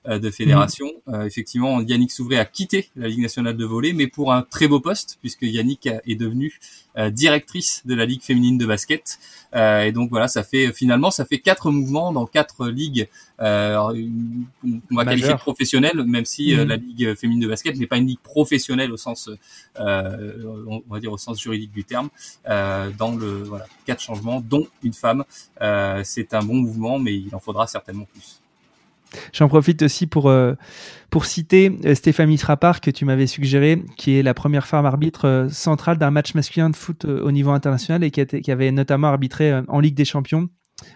[0.05, 0.87] de fédération.
[1.07, 1.20] Mmh.
[1.21, 4.67] Euh, effectivement, Yannick Souvray a quitté la Ligue nationale de volley, mais pour un très
[4.67, 6.59] beau poste, puisque Yannick est devenue
[6.97, 9.19] euh, directrice de la Ligue féminine de basket.
[9.55, 13.07] Euh, et donc voilà, ça fait finalement, ça fait quatre mouvements dans quatre ligues.
[13.39, 13.93] on
[14.91, 16.63] va qualifier professionnelles, même si mhm.
[16.63, 19.29] la Ligue féminine de basket n'est pas une ligue professionnelle au sens,
[19.77, 22.09] on va dire au sens juridique du terme.
[22.45, 25.23] dans le voilà, quatre changements, dont une femme.
[26.03, 28.40] C'est un bon mouvement, mais il en faudra certainement plus.
[29.33, 30.53] J'en profite aussi pour, euh,
[31.09, 35.25] pour citer euh, Stéphanie Trappard que tu m'avais suggéré, qui est la première femme arbitre
[35.25, 39.07] euh, centrale d'un match masculin de foot au niveau international et qui, qui avait notamment
[39.07, 40.49] arbitré en Ligue des Champions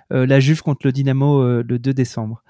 [0.09, 2.43] la Juve contre le Dynamo le 2 décembre.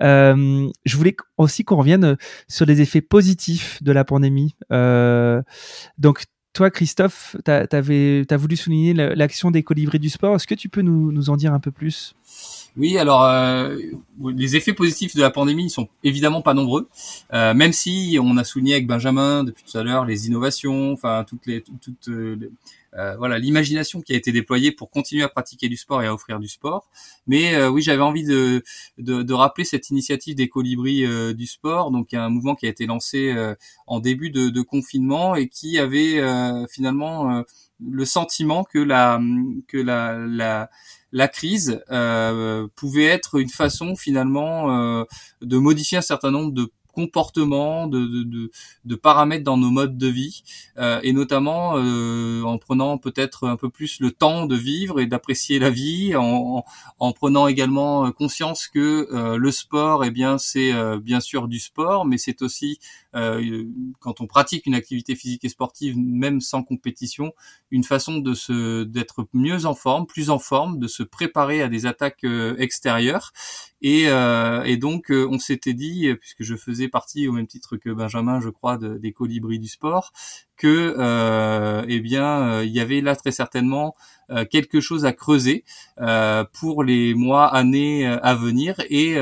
[0.00, 2.16] je voulais aussi qu'on revienne
[2.48, 4.56] sur les effets positifs de la pandémie.
[5.98, 10.34] donc toi, Christophe, tu as, voulu souligner l'action des colibris du sport.
[10.34, 12.14] Est-ce que tu peux nous, nous en dire un peu plus?
[12.78, 13.76] Oui, alors euh,
[14.34, 16.88] les effets positifs de la pandémie sont évidemment pas nombreux,
[17.34, 21.26] euh, même si on a souligné avec Benjamin depuis tout à l'heure les innovations, enfin
[21.28, 25.76] toutes les toutes, euh, voilà l'imagination qui a été déployée pour continuer à pratiquer du
[25.76, 26.88] sport et à offrir du sport.
[27.26, 28.62] Mais oui, j'avais envie de,
[28.98, 31.04] de, rappeler cette initiative des colibris
[31.34, 33.34] du sport, donc un mouvement qui a été lancé
[33.86, 36.22] en début de, de, confinement et qui avait
[36.70, 37.44] finalement
[37.80, 39.20] le sentiment que la
[39.68, 40.70] que la, la
[41.12, 45.04] la crise euh, pouvait être une façon finalement euh,
[45.42, 48.50] de modifier un certain nombre de comportements, de, de,
[48.84, 50.42] de, paramètres dans nos modes de vie,
[50.78, 55.06] euh, et notamment euh, en prenant peut-être un peu plus le temps de vivre et
[55.06, 56.64] d'apprécier la vie, en,
[56.98, 61.58] en, prenant également conscience que euh, le sport, eh bien, c'est euh, bien sûr du
[61.58, 66.62] sport, mais c'est aussi euh, quand on pratique une activité physique et sportive, même sans
[66.62, 67.32] compétition,
[67.70, 71.68] une façon de se d'être mieux en forme, plus en forme, de se préparer à
[71.68, 72.24] des attaques
[72.58, 73.32] extérieures.
[73.82, 78.40] Et, et donc, on s'était dit, puisque je faisais partie au même titre que Benjamin,
[78.40, 80.12] je crois, de, des colibris du sport,
[80.62, 83.96] que euh, eh bien euh, il y avait là très certainement
[84.30, 85.64] euh, quelque chose à creuser
[86.00, 89.16] euh, pour les mois années à venir et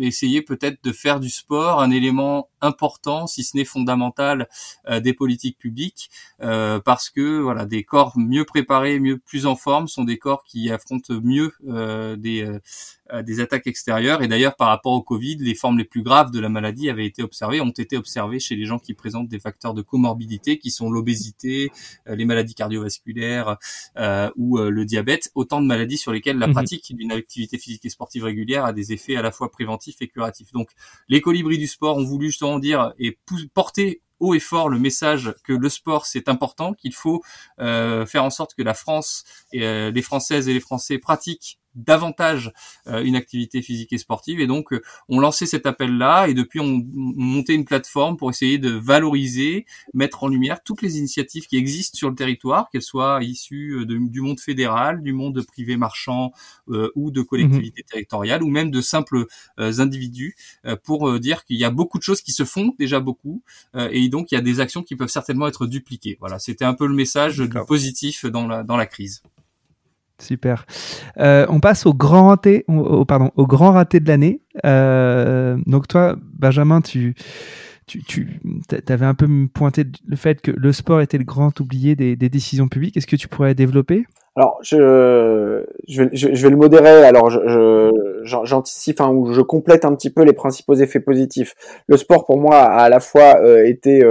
[0.00, 4.48] essayer peut-être de faire du sport un élément important si ce n'est fondamental
[5.02, 10.04] des politiques publiques parce que voilà des corps mieux préparés mieux plus en forme sont
[10.04, 11.52] des corps qui affrontent mieux
[12.16, 12.46] des
[13.24, 16.40] des attaques extérieures et d'ailleurs par rapport au Covid les formes les plus graves de
[16.40, 19.74] la maladie avaient été observées ont été observées chez les gens qui présentent des facteurs
[19.74, 21.70] de comorbidité qui sont l'obésité,
[22.08, 23.58] euh, les maladies cardiovasculaires
[23.96, 26.54] euh, ou euh, le diabète, autant de maladies sur lesquelles la mhm.
[26.54, 30.08] pratique d'une activité physique et sportive régulière a des effets à la fois préventifs et
[30.08, 30.52] curatifs.
[30.52, 30.70] Donc
[31.08, 33.18] les colibris du sport ont voulu justement dire et
[33.54, 37.22] porter haut et fort le message que le sport c'est important, qu'il faut
[37.56, 42.52] faire en sorte que la France et les Françaises et les Français pratiquent davantage
[42.86, 44.40] euh, une activité physique et sportive.
[44.40, 48.58] Et donc, euh, on lançait cet appel-là et depuis, on, montait une plateforme pour essayer
[48.58, 53.22] de valoriser, mettre en lumière toutes les initiatives qui existent sur le territoire, qu'elles soient
[53.22, 56.32] issues euh, du monde fédéral, du monde privé marchand
[56.94, 57.90] ou de collectivités mhm.
[57.90, 59.26] territoriales ou même de simples
[59.56, 60.34] individus
[60.84, 63.42] pour dire qu'il y a beaucoup de choses qui se font déjà beaucoup
[63.90, 66.16] et donc il y a des actions qui peuvent certainement être dupliquées.
[66.20, 69.22] Voilà, c'était un peu le message positif dans la, dans la crise.
[70.20, 70.66] Super.
[71.18, 74.40] Euh, on passe au grand raté, au, pardon, au grand raté de l'année.
[74.66, 77.14] Euh, donc toi, Benjamin, tu,
[77.86, 81.94] tu, tu avais un peu pointé le fait que le sport était le grand oublié
[81.94, 82.96] des, décisions publiques.
[82.96, 84.06] Est-ce que tu pourrais développer?
[84.34, 87.04] Alors, je, je, vais, le modérer.
[87.04, 87.30] Alors,
[88.24, 91.54] j'anticipe, je, enfin, ou je complète un petit peu les principaux effets positifs.
[91.86, 94.04] Le sport, pour moi, a à la fois euh, été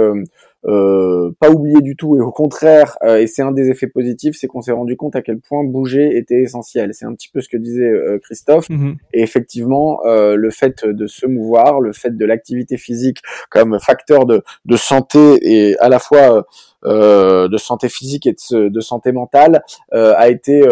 [0.66, 3.86] euh, euh, pas oublié du tout et au contraire euh, et c'est un des effets
[3.86, 7.28] positifs c'est qu'on s'est rendu compte à quel point bouger était essentiel c'est un petit
[7.28, 8.96] peu ce que disait euh, Christophe mhm.
[9.12, 13.18] et effectivement le fait de se mouvoir le fait de l'activité physique
[13.50, 16.46] comme facteur de, de santé et à la fois
[16.84, 20.66] de santé physique et de, de santé mentale a été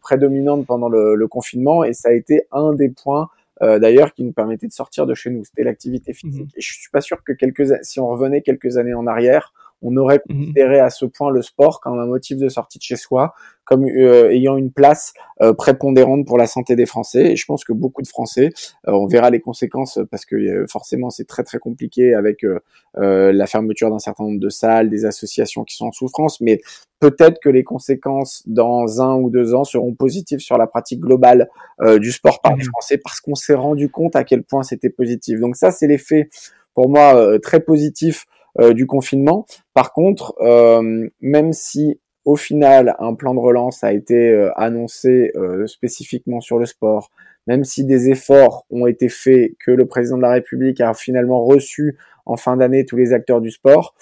[0.00, 3.28] prédominante pendant le, le, confinement et ça a été un des points
[3.62, 5.44] euh, d'ailleurs qui nous permettait de sortir de chez nous.
[5.44, 6.46] C'était l'activité physique.
[6.46, 6.56] Mhm.
[6.56, 9.96] Et je suis pas sûr que quelques, si on revenait quelques années en arrière, on
[9.96, 10.38] aurait mhm.
[10.38, 13.84] considéré à ce point le sport comme un motif de sortie de chez soi, comme
[13.84, 17.32] euh, ayant une place euh, prépondérante pour la santé des Français.
[17.32, 18.50] Et je pense que beaucoup de Français,
[18.88, 22.44] euh, on verra les conséquences parce que forcément c'est très très compliqué avec
[22.94, 26.60] la fermeture d'un certain nombre de salles, des associations qui sont en souffrance, mais
[27.00, 31.48] peut-être que les conséquences dans un ou deux ans seront positives sur la pratique globale
[32.00, 32.70] du sport par les mhm.
[32.70, 35.40] Français parce qu'on s'est rendu compte à quel point c'était positif.
[35.40, 36.28] Donc ça c'est l'effet
[36.74, 39.46] pour moi très positif euh, du confinement.
[39.74, 45.32] Par contre, euh, même si au final un plan de relance a été euh, annoncé
[45.66, 47.10] spécifiquement sur le sport,
[47.46, 51.44] même si des efforts ont été faits, que le président de la République a finalement
[51.44, 53.94] reçu en fin d'année tous les acteurs du sport,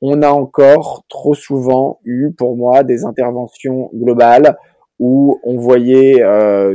[0.00, 4.56] on a encore trop souvent eu, pour moi, des interventions globales
[4.98, 6.24] où on voyait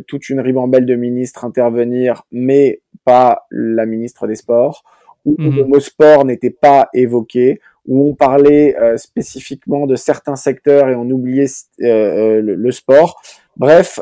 [0.08, 4.84] toute une ribambelle de ministres intervenir, mais pas la ministre des Sports,
[5.26, 5.56] où mhm.
[5.56, 10.96] le mot sport n'était pas évoqué, où on parlait euh, spécifiquement de certains secteurs et
[10.96, 13.22] on oubliait euh, euh, le, sport.
[13.58, 14.00] Bref,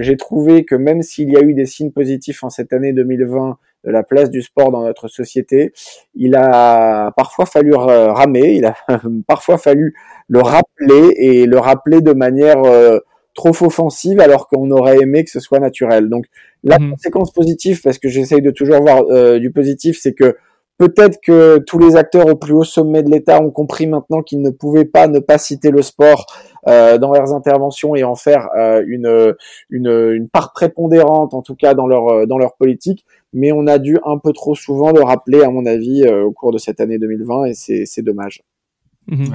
[0.00, 3.58] j'ai trouvé que même s'il y a eu des signes positifs en cette année 2020
[3.84, 5.72] de la place du sport dans notre société,
[6.14, 8.74] il a parfois fallu ramer, il a
[9.28, 9.94] parfois fallu
[10.28, 12.62] le rappeler et le rappeler de manière
[13.34, 16.08] trop offensive alors qu'on aurait aimé que ce soit naturel.
[16.08, 16.26] Donc
[16.64, 16.92] la mhm.
[16.92, 20.36] conséquence positive, parce que j'essaye de toujours voir euh, du positif, c'est que
[20.78, 24.42] peut-être que tous les acteurs au plus haut sommet de l'État ont compris maintenant qu'ils
[24.42, 26.26] ne pouvaient pas ne pas citer le sport
[26.66, 28.48] dans leurs interventions et en faire
[28.86, 29.34] une,
[29.70, 33.04] une, une part prépondérante, en tout cas dans leur dans leur politique.
[33.32, 36.52] Mais on a dû un peu trop souvent le rappeler, à mon avis, au cours
[36.52, 38.42] de cette année 2020, et c'est dommage.
[39.08, 39.34] Mmh.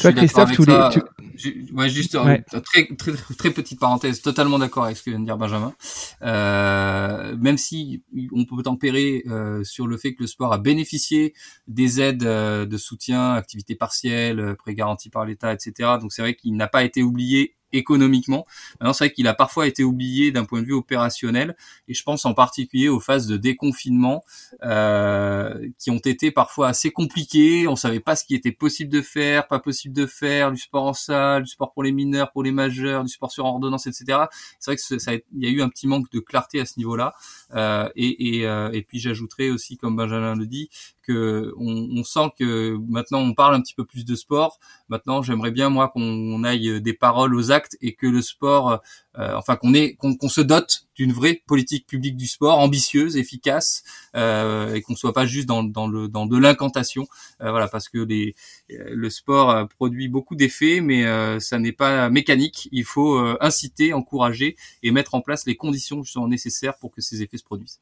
[0.00, 0.88] Toi, Christophe, tous les,
[1.36, 1.72] tu...
[1.74, 2.44] ouais, juste ouais.
[2.62, 5.74] très, très très petite parenthèse, totalement d'accord avec ce que vient de dire Benjamin.
[6.22, 8.02] Euh, même si
[8.32, 11.34] on peut tempérer euh, sur le fait que le sport a bénéficié
[11.66, 15.96] des aides euh, de soutien, activités partielles, euh, prêts garantis par l'État, etc.
[16.00, 18.46] Donc c'est vrai qu'il n'a pas été oublié économiquement.
[18.80, 21.56] Maintenant, c'est vrai qu'il a parfois été oublié d'un point de vue opérationnel,
[21.88, 24.24] et je pense en particulier aux phases de déconfinement
[24.64, 27.66] euh, qui ont été parfois assez compliquées.
[27.68, 30.84] On savait pas ce qui était possible de faire, pas possible de faire, du sport
[30.84, 34.24] en salle, du sport pour les mineurs, pour les majeurs, du sport sur ordonnance, etc.
[34.58, 36.74] C'est vrai que ça, il y a eu un petit manque de clarté à ce
[36.78, 37.14] niveau-là.
[37.54, 40.70] Euh, et, et, euh, et puis j'ajouterais aussi, comme Benjamin le dit,
[41.08, 44.60] que on, on, sent que maintenant on parle un petit peu plus de sport.
[44.88, 48.80] Maintenant, j'aimerais bien moi qu'on aille des paroles aux actes et que le sport,
[49.18, 53.84] euh, enfin qu'on qu'on se dote d'une vraie politique publique du sport ambitieuse, efficace,
[54.16, 57.06] euh, et qu'on soit pas juste dans, dans le dans de l'incantation.
[57.40, 58.34] Euh, voilà, parce que les,
[58.68, 61.04] le sport produit beaucoup d'effets, mais
[61.40, 62.68] ça n'est pas mécanique.
[62.72, 67.22] Il faut inciter, encourager et mettre en place les conditions justement nécessaires pour que ces
[67.22, 67.80] effets se produisent.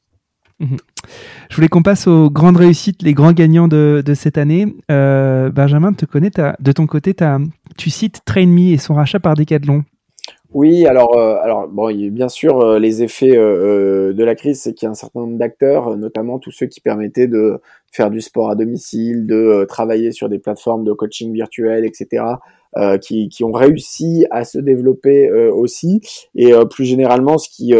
[0.60, 0.76] Mhm.
[1.50, 4.66] Je voulais qu'on passe aux grandes réussites, les grands gagnants de, cette année.
[4.90, 7.14] Euh, Benjamin, te connais, de ton côté,
[7.76, 9.84] tu cites Train Me et son rachat par Decathlon.
[10.54, 14.86] Oui, alors, euh, alors bon, bien sûr euh, les effets de la crise, c'est qu'il
[14.86, 17.60] y a un certain nombre d'acteurs, notamment tous ceux qui permettaient de
[17.92, 22.24] faire du sport à domicile, de travailler sur des plateformes de coaching virtuel, etc.
[23.02, 26.00] qui, ont réussi à se développer aussi.
[26.34, 27.74] Et plus généralement, ce qui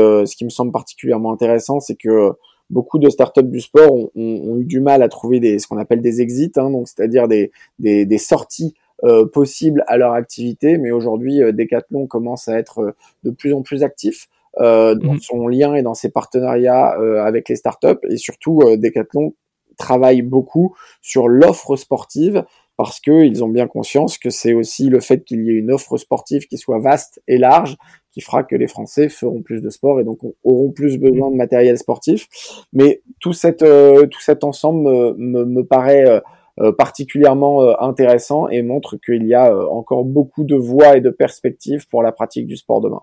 [0.45, 2.33] me semble particulièrement intéressant, c'est que
[2.70, 5.79] beaucoup de startups du sport ont, ont, eu du mal à trouver des, ce qu'on
[5.79, 8.74] appelle des exits, hein, donc c'est-à-dire des, des, des, sorties
[9.05, 10.79] euh, possibles à leur activité.
[10.79, 15.14] Mais aujourd'hui, euh, Decathlon commence à être euh, de plus en plus actif euh, dans
[15.14, 15.20] mhm.
[15.20, 18.00] son lien et dans ses partenariats euh, avec les startups.
[18.09, 19.35] Et surtout, Decathlon
[19.76, 22.44] travaille beaucoup sur l'offre sportive
[22.77, 25.97] parce qu'ils ont bien conscience que c'est aussi le fait qu'il y ait une offre
[25.97, 27.77] sportive qui soit vaste et large
[28.17, 31.37] qui fera que les Français feront plus de sport et donc auront plus besoin de
[31.37, 32.27] matériel sportif.
[32.73, 36.21] Mais tout, euh, cet ensemble me paraît euh,
[36.61, 41.87] euh, particulièrement intéressant et montre qu'il y a encore beaucoup de voies et de perspectives
[41.89, 43.03] pour la pratique du sport demain.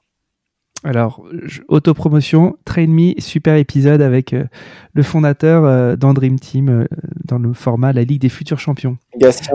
[0.83, 1.23] Alors,
[1.69, 4.43] autopromotion, Train Me, super épisode avec euh,
[4.93, 6.85] le fondateur euh, d'Andream Team euh,
[7.23, 8.97] dans le format La Ligue des futurs champions.
[9.17, 9.53] Gatien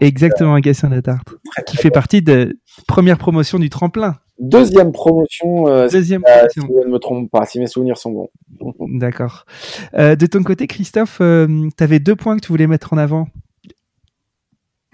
[0.00, 1.34] Exactement, Gatien de Tarte,
[1.66, 4.16] qui fait partie de première promotion du tremplin.
[4.38, 6.62] Deuxième promotion, Deuxième promotion.
[6.62, 8.30] si je ne me trompe pas, si mes souvenirs sont bons.
[8.80, 9.46] D'accord.
[9.94, 13.28] de ton côté, Christophe, tu avais deux points que tu voulais mettre en avant.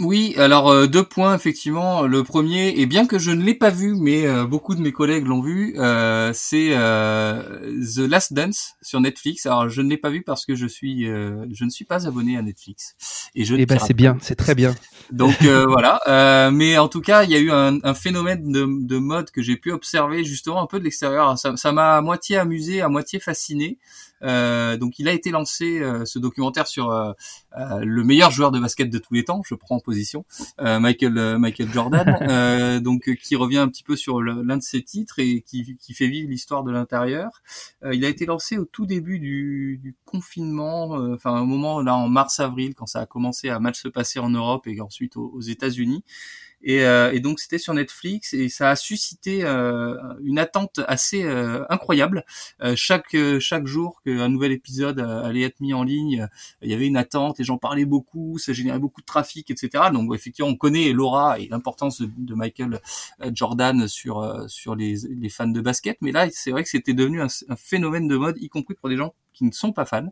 [0.00, 2.06] Oui, alors euh, deux points effectivement.
[2.06, 4.92] Le premier, et bien que je ne l'ai pas vu, mais euh, beaucoup de mes
[4.92, 9.44] collègues l'ont vu, euh, c'est The Last Dance sur Netflix.
[9.44, 12.38] Alors je ne l'ai pas vu parce que je suis, je ne suis pas abonné
[12.38, 12.96] à Netflix.
[13.34, 13.54] Et je.
[13.54, 14.74] Eh ben c'est bien, c'est très bien.
[15.12, 16.50] Donc voilà.
[16.50, 19.42] mais en tout cas, il y a eu un, un phénomène de, de, mode que
[19.42, 21.36] j'ai pu observer justement un peu de l'extérieur.
[21.36, 23.78] Ça m'a à moitié amusé, à moitié fasciné.
[24.22, 27.12] Euh, donc il a été lancé euh, ce documentaire sur euh,
[27.82, 29.42] le meilleur joueur de basket de tous les temps.
[29.44, 30.24] Je prends en position
[30.58, 35.42] Michael Michael Jordan, donc qui revient un petit peu sur l'un de ses titres et
[35.42, 37.42] qui, qui fait vivre l'histoire de l'intérieur.
[37.92, 42.08] il a été lancé au tout début du, du confinement, enfin au moment là en
[42.08, 45.30] mars avril quand ça a commencé à mal se passer en Europe et ensuite aux,
[45.34, 46.04] aux États-Unis.
[46.62, 51.22] Et, euh, et donc c'était sur Netflix et ça a suscité euh, une attente assez
[51.22, 52.24] euh, incroyable.
[52.74, 56.28] chaque chaque jour qu'un nouvel épisode allait être mis en ligne,
[56.62, 59.84] il y avait une attente, les gens parlaient beaucoup, ça générait beaucoup de trafic, etc.
[59.92, 62.80] Donc effectivement, on connaît l'aura et l'importance de, de, Michael
[63.32, 67.22] Jordan sur sur les, les fans de basket, mais là c'est vrai que c'était devenu
[67.22, 70.08] un, un phénomène de mode, y compris pour des gens qui ne sont pas fans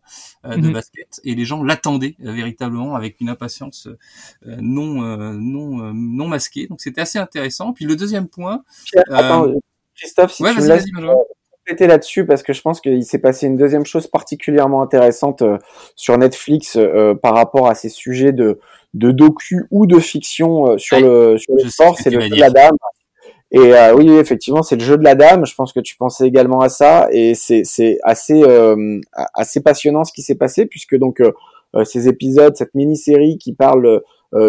[0.47, 0.73] euh, de mhm.
[0.73, 3.87] basket et les gens l'attendaient euh, véritablement avec une impatience
[4.47, 5.03] euh, non
[5.35, 6.67] non non masquée.
[6.67, 7.73] Donc c'était assez intéressant.
[7.75, 8.65] Puis le deuxième point.
[9.95, 10.85] Christophe, si tu me laisses
[11.51, 15.43] compléter là-dessus parce que je pense qu'il s'est passé une deuxième chose particulièrement intéressante
[15.95, 16.79] sur Netflix
[17.21, 18.59] par rapport à ces sujets de
[18.95, 22.77] de docu ou de fiction sur le sur le sport, c'est le la dame
[23.51, 25.47] et euh, oui, effectivement, c'est le jeu de la dame.
[25.47, 29.01] Je pense que tu pensais également à ça, et c'est assez euh,
[29.35, 31.33] assez passionnant ce qui s'est passé puisque donc euh,
[31.85, 34.03] ces épisodes, cette mini-série qui parle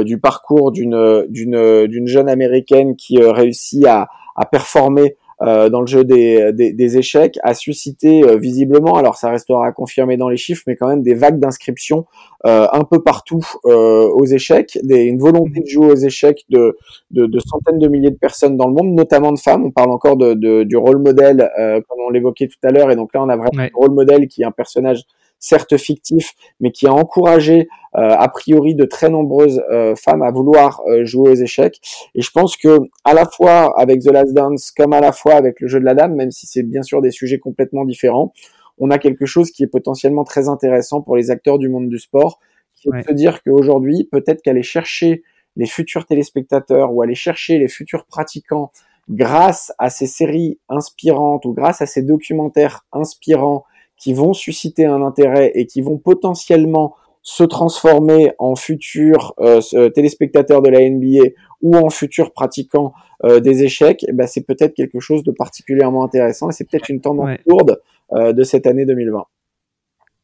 [0.03, 5.87] du parcours d'une d'une d'une jeune américaine qui réussit à à performer euh, dans le
[5.87, 10.63] jeu des, des, échecs a suscité euh, visiblement, alors ça restera confirmé dans les chiffres,
[10.67, 12.05] mais quand même des vagues d'inscriptions
[12.45, 16.77] euh, un peu partout aux échecs, des, une volonté de jouer aux échecs de,
[17.11, 19.65] de, de, centaines de milliers de personnes dans le monde, notamment de femmes.
[19.65, 21.49] On parle encore de, de du rôle modèle,
[21.87, 24.27] comme on l'évoquait tout à l'heure, et donc là on a vraiment un rôle modèle
[24.27, 25.03] qui est un personnage
[25.39, 30.31] certes fictif, mais qui a encouragé euh, a priori de très nombreuses euh, femmes à
[30.31, 31.79] vouloir euh, jouer aux échecs.
[32.13, 35.33] Et je pense que à la fois avec The Last Dance, comme à la fois
[35.33, 38.33] avec le jeu de la dame, même si c'est bien sûr des sujets complètement différents,
[38.77, 41.99] on a quelque chose qui est potentiellement très intéressant pour les acteurs du monde du
[41.99, 42.39] sport,
[42.75, 45.23] qui est de se dire qu'aujourd'hui, peut-être qu'aller chercher
[45.55, 48.71] les futurs téléspectateurs ou aller chercher les futurs pratiquants
[49.09, 53.65] grâce à ces séries inspirantes ou grâce à ces documentaires inspirants
[53.99, 60.61] qui vont susciter un intérêt et qui vont potentiellement se transformer en futurs euh, téléspectateurs
[60.61, 61.31] de la NBA
[61.61, 62.93] ou en futurs pratiquants
[63.25, 66.89] euh, des échecs, eh ben c'est peut-être quelque chose de particulièrement intéressant et c'est peut-être
[66.89, 67.81] une tendance lourde
[68.13, 69.25] euh, de cette année 2020.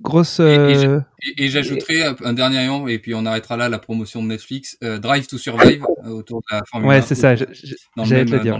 [0.01, 0.39] Grosse.
[0.41, 5.27] Et, j'ajouterai un dernier nom et puis on arrêtera là la promotion de Netflix, Drive
[5.27, 7.35] to Survive autour de la Formule Ouais, c'est ça.
[7.35, 8.59] J'allais te le dire.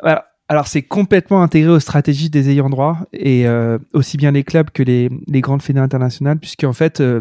[0.00, 0.14] Voilà.
[0.14, 0.22] Alors
[0.66, 4.82] c'est complètement intégré aux stratégies des ayants droit et euh, aussi bien les clubs que
[4.82, 7.20] les, les grandes fédérations internationales puisqu'en fait euh,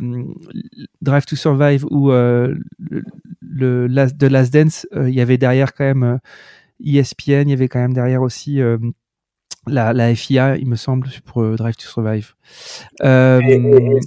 [1.02, 5.84] Drive to Survive ou euh, le, le The Last Dance il y avait derrière quand
[5.84, 6.20] même
[6.84, 8.60] ESPN il y avait quand même derrière aussi
[9.68, 12.34] la, la FIA il me semble pour Drive to Survive.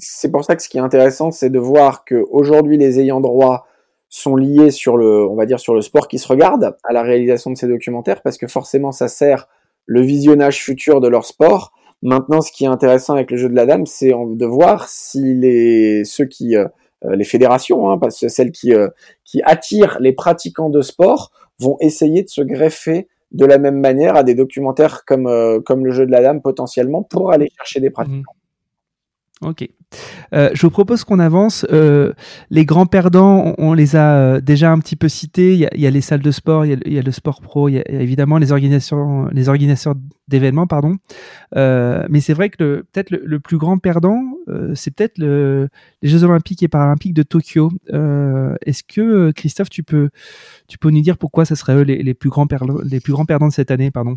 [0.01, 3.21] c'est pour ça que ce qui est intéressant c'est de voir que aujourd'hui les ayants
[3.21, 3.67] droit
[4.11, 7.03] sont liés sur le, on va dire sur le sport qui se regarde à la
[7.03, 9.49] réalisation de ces documentaires parce que forcément ça sert
[9.87, 11.73] le visionnage futur de leur sport.
[12.03, 15.35] Maintenant, ce qui est intéressant avec le jeu de la dame, c'est de voir si
[15.35, 18.89] les ceux qui euh, les fédérations, hein, parce que celles qui euh,
[19.25, 24.17] qui attirent les pratiquants de sport, vont essayer de se greffer de la même manière
[24.17, 27.81] à des documentaires comme euh, comme le jeu de la dame potentiellement pour aller chercher
[27.81, 28.35] des pratiquants.
[29.43, 29.67] Ok.
[30.35, 31.67] Euh, je vous propose qu'on avance.
[31.73, 32.13] Euh,
[32.51, 35.55] les grands perdants, on, les a euh, déjà un petit peu cités.
[35.55, 37.79] Il y a, les salles de sport, il y a, le sport pro, il y
[37.79, 39.95] a, évidemment les organisations, les organisateurs
[40.29, 40.97] d'événements, pardon.
[41.57, 45.71] Euh, mais c'est vrai que peut-être le, plus grand perdant, euh, c'est peut-être le,
[46.03, 47.71] les Jeux Olympiques et Paralympiques de Tokyo.
[47.89, 50.11] Est-ce que Christophe, tu peux,
[50.69, 53.15] tu peux nous dire pourquoi ça serait eux les, les plus grands perdants, les plus
[53.15, 54.17] grands perdants de cette année, pardon?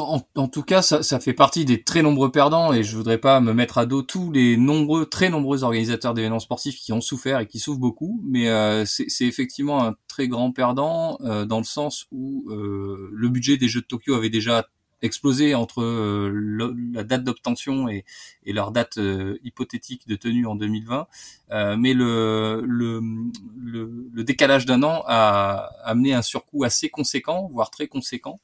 [0.00, 3.40] En, tout cas, ça, ça, fait partie des très nombreux perdants et je voudrais pas
[3.40, 7.38] me mettre à dos tous les nombreux, très nombreux organisateurs d'événements sportifs qui ont souffert
[7.40, 11.64] et qui souffrent beaucoup, mais euh, c'est effectivement un très grand perdant euh, dans le
[11.64, 14.66] sens où euh, le budget des Jeux de Tokyo avait déjà
[15.04, 18.04] explosé entre euh, la date d'obtention et,
[18.46, 21.06] leur date euh, hypothétique de tenue en 2020.
[21.50, 27.86] Euh, mais le, le décalage d'un an a amené un surcoût assez conséquent, voire très
[27.86, 28.40] conséquent,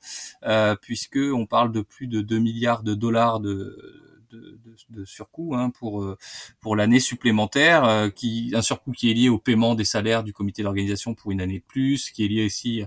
[0.82, 4.58] puisque on parle de plus de 2 milliards de dollars de de,
[4.90, 6.16] de, surcoût hein, pour euh,
[6.60, 10.32] pour l'année supplémentaire, euh, qui un surcoût qui est lié au paiement des salaires du
[10.32, 12.82] comité d'organisation pour une année de plus, qui est lié aussi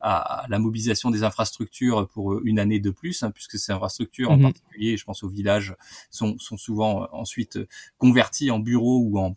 [0.00, 4.36] à, la mobilisation des infrastructures pour une année de plus, hein, puisque ces infrastructures en
[4.36, 4.42] mhm.
[4.44, 5.74] particulier, je pense aux villages,
[6.10, 7.58] sont sont souvent ensuite
[7.98, 9.36] convertis en bureaux ou en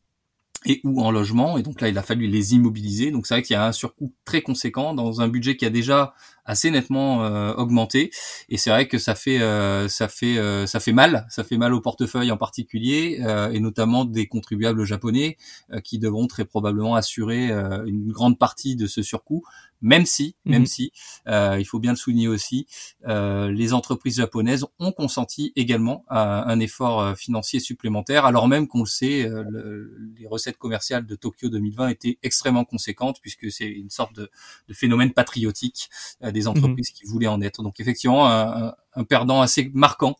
[0.66, 1.58] et ou en logement.
[1.58, 3.12] Et donc là il a fallu les immobiliser.
[3.12, 5.70] Donc c'est vrai qu'il y a un surcoût très conséquent dans un budget qui a
[5.70, 6.14] déjà
[6.46, 8.12] assez nettement euh, augmenté.
[8.50, 11.28] Et c'est vrai que ça fait euh, ça fait euh, ça fait mal.
[11.30, 15.38] Ça fait mal au portefeuille en particulier et notamment des contribuables japonais
[15.84, 17.50] qui devront très probablement assurer
[17.86, 19.44] une grande partie de ce surcoût
[19.82, 20.68] même si, même mhm.
[20.68, 20.92] si,
[21.28, 22.68] euh, il faut bien le souligner aussi,
[23.08, 28.68] euh, les entreprises japonaises ont consenti également à un effort euh, financier supplémentaire, alors même
[28.68, 33.70] qu'on le sait, euh, les recettes commerciales de Tokyo 2020 étaient extrêmement conséquentes puisque c'est
[33.70, 34.30] une sorte de,
[34.68, 35.90] de phénomène patriotique
[36.24, 36.48] euh, des mhm.
[36.50, 37.64] entreprises qui voulaient en être.
[37.64, 40.18] Donc effectivement, un, un perdant assez marquant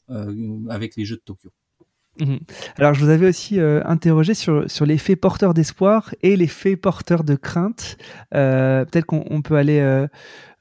[0.70, 1.52] avec les Jeux de Tokyo.
[2.20, 2.40] Mhm.
[2.78, 7.24] Alors, je vous avais aussi euh, interrogé sur, sur l'effet porteur d'espoir et l'effet porteur
[7.24, 7.98] de crainte.
[8.36, 10.08] Euh, Peut-être qu'on peut aller euh,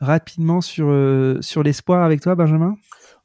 [0.00, 2.76] rapidement sur, euh, sur l'espoir avec toi, Benjamin?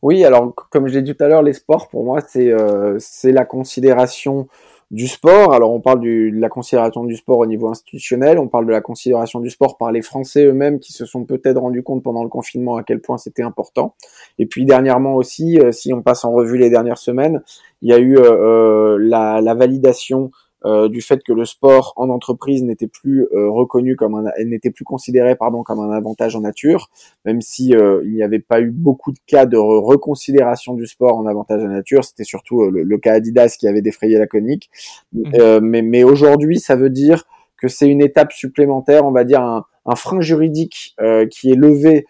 [0.02, 2.54] Oui, alors, comme je l'ai dit tout à l'heure, l'espoir, pour moi, c'est
[3.00, 4.50] c'est la considération
[4.94, 5.54] du sport.
[5.54, 8.80] Alors on parle de la considération du sport au niveau institutionnel, on parle de la
[8.80, 12.30] considération du sport par les Français eux-mêmes qui se sont peut-être rendus compte pendant le
[12.30, 13.96] confinement à quel point c'était important.
[14.38, 17.42] Et puis dernièrement aussi, euh, si on passe en revue les dernières semaines,
[17.82, 20.30] il y a eu euh, euh, la, validation
[20.66, 24.72] euh, du fait que le sport en entreprise n'était plus euh, reconnu comme un, n'était
[24.72, 26.90] plus considéré pardon comme un avantage en nature,
[27.26, 31.18] même si euh, il n'y avait pas eu beaucoup de cas de reconsidération du sport
[31.18, 34.70] en avantage en nature, c'était surtout le, cas Adidas qui avait défrayé la conique.
[35.12, 35.60] Mmh.
[35.62, 37.26] mais mais aujourd'hui, ça veut dire
[37.58, 40.96] que c'est une étape supplémentaire, on va dire un, un frein juridique
[41.30, 42.06] qui est levé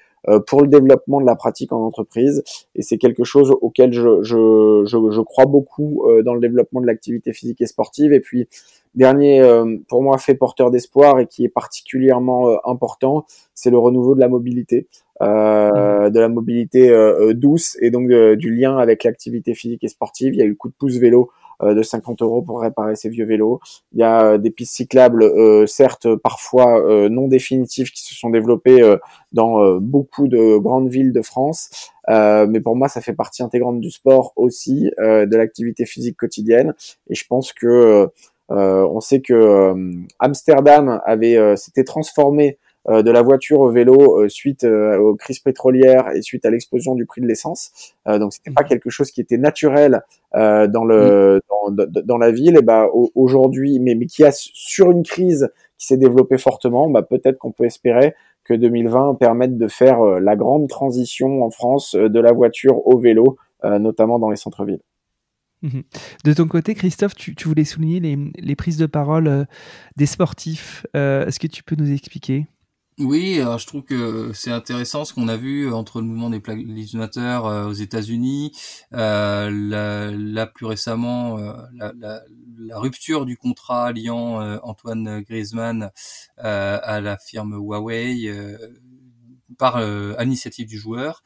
[0.47, 2.43] pour le développement de la pratique en entreprise.
[2.75, 6.87] Et c'est quelque chose auquel je, je, je, je crois beaucoup dans le développement de
[6.87, 8.13] l'activité physique et sportive.
[8.13, 8.47] Et puis,
[8.95, 9.43] dernier,
[9.89, 14.29] pour moi, fait porteur d'espoir et qui est particulièrement important, c'est le renouveau de la
[14.29, 14.87] mobilité.
[15.21, 16.91] Euh, de la mobilité
[17.33, 20.33] douce et donc du lien avec l'activité physique et sportive.
[20.33, 22.95] Il y a eu le coup de pouce vélo euh, de 50 euros pour réparer
[22.95, 23.59] ces vieux vélos.
[23.93, 28.29] Il y a euh, des pistes cyclables, euh, certes parfois non définitives, qui se sont
[28.29, 28.97] développées
[29.31, 31.69] dans beaucoup de grandes villes de France.
[32.07, 36.73] mais pour moi, ça fait partie intégrante du sport aussi, de l'activité physique quotidienne.
[37.09, 38.09] Et je pense que
[38.49, 39.73] on sait que
[40.19, 45.39] Amsterdam avait s'était transformé euh, de la voiture au vélo euh, suite euh, aux crises
[45.39, 47.93] pétrolières et suite à l'explosion du prix de l'essence.
[48.05, 48.67] donc c'était pas mhm.
[48.67, 50.01] quelque chose qui était naturel
[50.33, 52.57] dans le dans, dans, la ville.
[52.57, 57.03] Et bah aujourd'hui, mais mais qui a sur une crise qui s'est développée fortement, bah
[57.03, 62.19] peut-être qu'on peut espérer que 2020 permette de faire la grande transition en France de
[62.19, 64.81] la voiture au vélo, notamment dans les centres-villes.
[65.61, 65.83] Mhm.
[66.25, 69.47] De ton côté, Christophe, tu, tu voulais souligner les, les, prises de parole
[69.95, 70.85] des sportifs.
[70.93, 72.47] Est-ce que tu peux nous expliquer?
[72.99, 76.39] Oui, alors je trouve que c'est intéressant ce qu'on a vu entre le mouvement des
[76.39, 78.51] donateurs euh, aux États-Unis,
[78.93, 82.21] euh, là, plus récemment euh, la,
[82.79, 85.91] rupture du contrat liant euh, Antoine Griezmann
[86.37, 88.31] à la firme Huawei
[89.57, 89.81] par
[90.21, 91.23] initiative du joueur,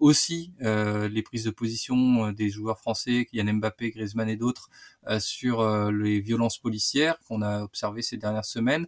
[0.00, 4.68] aussi les prises de position des joueurs français, Kylian Mbappé, Griezmann et d'autres,
[5.18, 8.86] sur les violences policières qu'on a observées ces dernières semaines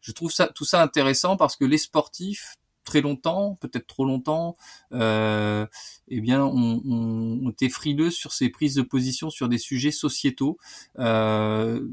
[0.00, 2.56] je trouve ça tout ça intéressant parce que les sportifs
[2.90, 4.56] très longtemps, peut-être trop longtemps,
[4.92, 5.64] euh,
[6.08, 9.92] eh bien, on, on, on, était frileux sur ces prises de position sur des sujets
[9.92, 10.58] sociétaux,
[10.98, 11.86] euh,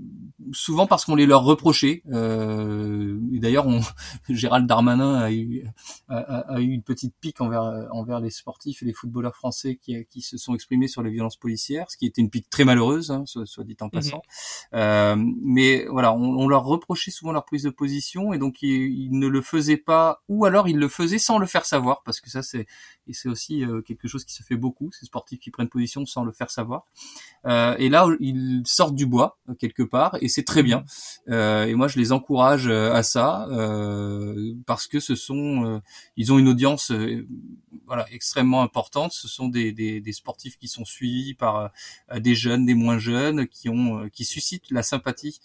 [0.53, 2.01] souvent parce qu'on les leur reprochait.
[2.11, 3.67] Euh, D'ailleurs,
[4.29, 5.67] Gérald Darmanin a eu,
[6.09, 10.03] a, a, eu une petite pique envers, envers les sportifs et les footballeurs français qui,
[10.09, 13.11] qui se sont exprimés sur les violences policières, ce qui était une pique très malheureuse,
[13.11, 13.91] hein, soit, soit, dit en mhm.
[13.91, 14.21] passant.
[14.73, 18.87] euh, mais voilà, on, on, leur reprochait souvent leur prise de position et donc ils,
[18.87, 22.21] ils ne le faisaient pas, ou alors ils le faisaient sans le faire savoir, parce
[22.21, 22.67] que ça c'est
[23.07, 26.05] et c'est aussi euh, quelque chose qui se fait beaucoup, ces sportifs qui prennent position
[26.05, 26.85] sans le faire savoir.
[27.45, 30.83] Euh, et là, ils sortent du bois euh, quelque part, et c'est très bien.
[31.29, 33.47] Euh, et moi, je les encourage euh, à ça
[34.65, 35.81] parce que ce sont,
[36.15, 36.91] ils ont une audience
[37.85, 39.13] voilà extrêmement importante.
[39.13, 41.71] Ce sont des, des, des, sportifs qui sont suivis par
[42.15, 45.39] des jeunes, des moins jeunes, qui ont, qui suscitent la sympathie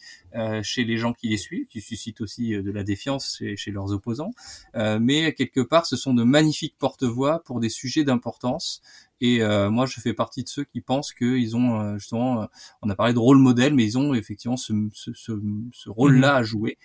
[0.63, 3.93] chez les gens qui les suivent, qui suscitent aussi de la défiance chez, chez leurs
[3.93, 4.33] opposants.
[4.75, 8.83] mais quelque part, ce sont de magnifiques porte-voix pour des sujets d'importance.
[9.21, 12.47] Et euh, moi, je fais partie de ceux qui pensent qu'ils ont euh, justement, euh,
[12.83, 15.33] on a parlé de rôle modèle, mais ils ont effectivement ce, ce, ce,
[15.73, 16.39] ce rôle-là mhm.
[16.39, 16.79] à jouer,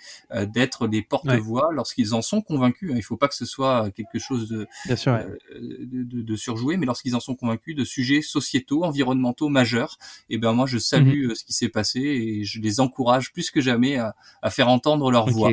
[0.54, 2.92] d'être des porte-voix lorsqu'ils en sont convaincus.
[2.92, 2.96] Hein.
[2.96, 7.16] Il ne faut pas que ce soit quelque chose de, de, de, surjoué, mais lorsqu'ils
[7.16, 9.98] en sont convaincus de sujets sociétaux, environnementaux majeurs.
[10.30, 11.36] Et eh ben moi, je salue mhm.
[11.36, 15.10] ce qui s'est passé et je les encourage plus que jamais à, à faire entendre
[15.10, 15.52] leur voix.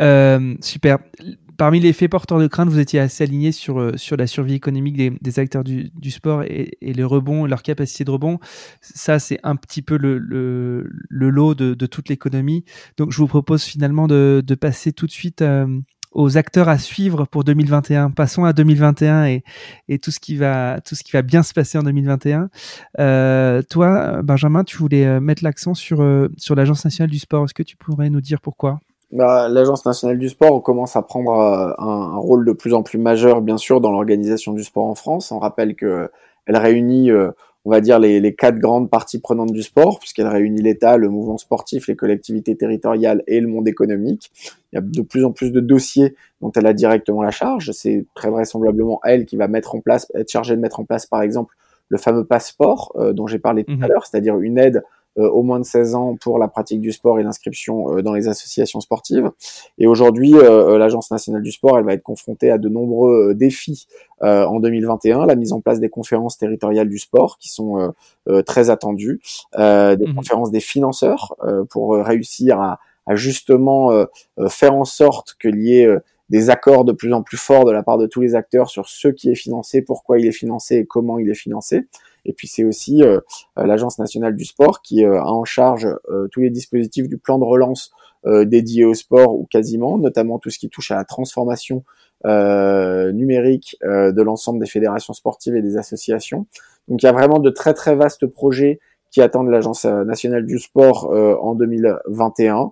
[0.00, 0.98] Euh, super
[1.60, 4.54] parmi les faits porteurs de crainte, vous étiez assez aligné sur, euh, sur la survie
[4.54, 8.38] économique des, acteurs du, du sport et, et, les rebonds, leur capacité de rebond.
[8.80, 12.64] Ça, c'est un petit peu le, le, lot de, de toute l'économie.
[12.96, 15.66] Donc, je vous propose finalement de, de passer tout de suite euh,
[16.12, 18.10] aux acteurs à suivre pour 2021.
[18.12, 19.44] Passons à 2021 et,
[19.88, 22.48] et tout ce qui va tout ce qui va bien se passer en 2021.
[23.00, 25.98] Euh, toi, Benjamin, tu voulais mettre l'accent sur
[26.38, 27.44] sur l'Agence nationale du sport.
[27.44, 28.80] Est-ce que tu pourrais nous dire pourquoi?
[29.12, 33.42] L'Agence nationale du sport commence à prendre euh, un, rôle de plus en plus majeur,
[33.42, 35.32] bien sûr, dans l'organisation du sport en France.
[35.32, 36.08] On rappelle que
[36.46, 37.30] elle réunit, euh,
[37.64, 41.08] on va dire, les, les, quatre grandes parties prenantes du sport, puisqu'elle réunit l'État, le
[41.08, 44.30] mouvement sportif, les collectivités territoriales et le monde économique.
[44.72, 47.72] Il y a de plus en plus de dossiers dont elle a directement la charge.
[47.72, 51.06] C'est très vraisemblablement elle qui va mettre en place, être chargée de mettre en place,
[51.06, 51.56] par exemple,
[51.88, 54.84] le fameux passeport euh, dont j'ai parlé tout à mmh l'heure, c'est-à-dire une aide
[55.28, 58.28] au moins de 16 ans pour la pratique du sport et l'inscription euh, dans les
[58.28, 59.30] associations sportives.
[59.78, 63.86] Et aujourd'hui, euh, l'Agence nationale du sport, elle va être confrontée à de nombreux défis
[64.22, 67.94] en 2021, la mise en place des conférences territoriales du sport qui sont
[68.44, 69.22] très attendues,
[69.56, 71.34] des mmh conférences des financeurs
[71.70, 74.04] pour réussir à, à justement
[74.48, 75.88] faire en sorte que y ait
[76.30, 78.88] des accords de plus en plus forts de la part de tous les acteurs sur
[78.88, 81.86] ce qui est financé, pourquoi il est financé et comment il est financé.
[82.24, 83.20] Et puis c'est aussi euh,
[83.58, 85.88] euh, l'Agence nationale du sport qui euh, a en charge
[86.32, 87.92] tous les dispositifs du plan de relance
[88.24, 91.84] dédié au sport ou quasiment, notamment tout ce qui touche à la transformation
[92.24, 96.46] numérique de l'ensemble des fédérations sportives et des associations.
[96.88, 98.78] Donc il y a vraiment de très très vastes projets
[99.10, 102.70] qui attendent l'Agence nationale du sport en 2021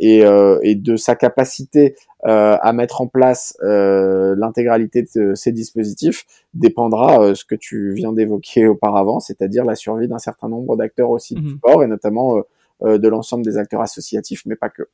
[0.00, 0.24] et,
[0.62, 6.24] et, de sa capacité à mettre en place l'intégralité de ces dispositifs
[6.54, 11.34] dépendra ce que tu viens d'évoquer auparavant, c'est-à-dire la survie d'un certain nombre d'acteurs aussi
[11.34, 11.56] du mhm.
[11.58, 12.42] sport et notamment
[12.84, 14.88] de l'ensemble des acteurs associatifs, mais pas que.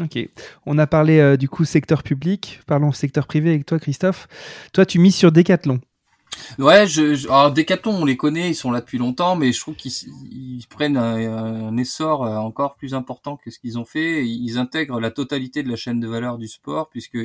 [0.00, 0.18] Ok.
[0.66, 2.60] On a parlé euh, du coup secteur public.
[2.66, 4.28] Parlons secteur privé avec toi, Christophe.
[4.72, 5.80] Toi, tu mises sur Decathlon.
[6.58, 9.74] Ouais, je, alors Decathlon, on les connaît, ils sont là depuis longtemps, mais je trouve
[9.74, 14.26] qu'ils prennent un, essor euh, encore plus important que ce qu'ils ont fait.
[14.26, 17.18] Ils intègrent la totalité de la chaîne de valeur du sport, puisque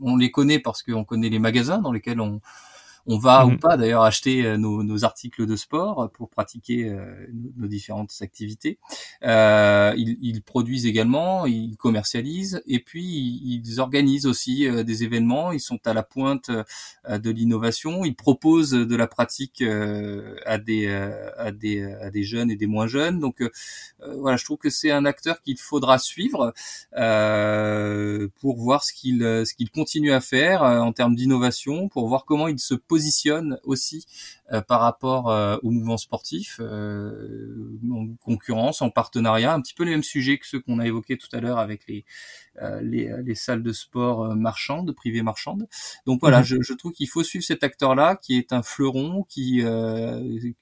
[0.00, 2.40] on les connaît parce qu'on connaît les magasins dans lesquels on,
[3.06, 3.58] on va ou mhm.
[3.60, 7.26] pas d'ailleurs acheter euh, nos, articles de sport pour pratiquer euh,
[7.56, 8.78] nos différentes activités.
[9.24, 15.52] Euh, ils, produisent également, ils commercialisent et puis ils, organisent aussi des événements.
[15.52, 18.04] Ils sont à la pointe de l'innovation.
[18.04, 20.86] Ils proposent de la pratique à des
[21.36, 23.20] à des à des jeunes et des moins jeunes.
[23.20, 23.42] Donc
[23.98, 26.54] voilà, je trouve que c'est un acteur qu'il faudra suivre
[28.40, 32.48] pour voir ce qu'il ce qu'il continue à faire en termes d'innovation, pour voir comment
[32.48, 34.06] il se positionne positionne aussi
[34.52, 39.84] euh, par rapport euh, au mouvement sportif, euh, en concurrence, en partenariat, un petit peu
[39.84, 42.06] les mêmes sujets que ceux qu'on a évoqués tout à l'heure avec les,
[42.80, 45.68] les, les, salles de sport marchandes, privées marchandes.
[46.06, 46.44] Donc voilà, mhm.
[46.44, 49.62] je, je, trouve qu'il faut suivre cet acteur-là, qui est un fleuron, qui,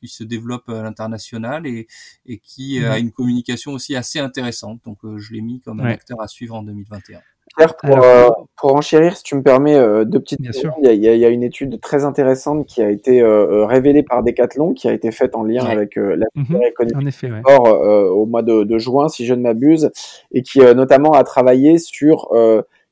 [0.01, 1.87] qui se développe à l'international et,
[2.27, 3.01] et qui a mhm.
[3.01, 4.81] une communication aussi assez intéressante.
[4.85, 7.21] Donc je l'ai mis comme un acteur à suivre en 2021.
[7.57, 10.73] Pierre, pour, euh, pour enchérir, si tu me permets, euh, deux petites questions.
[10.83, 14.73] Il, il, y a, une étude très intéressante qui a été euh, révélée par Decathlon,
[14.73, 17.81] qui a été faite en lien avec la mmh économique sport,
[18.17, 19.91] au mois de, de, juin, si je ne m'abuse,
[20.33, 22.31] et qui notamment a travaillé sur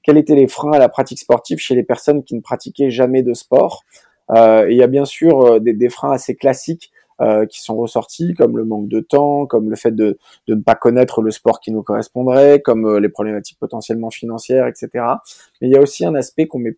[0.03, 3.23] quels étaient les freins à la pratique sportive chez les personnes qui ne pratiquaient jamais
[3.23, 3.83] de sport.
[4.31, 6.92] et il y a bien sûr des, des freins assez classiques
[7.23, 10.19] euh, qui sont ressortis, comme le manque de temps, comme le fait de,
[10.49, 14.67] de ne pas connaître le sport qui nous correspondrait, comme euh, les problématiques potentiellement financières,
[14.67, 14.89] etc.
[15.61, 16.77] Mais il y a aussi un aspect qu'on met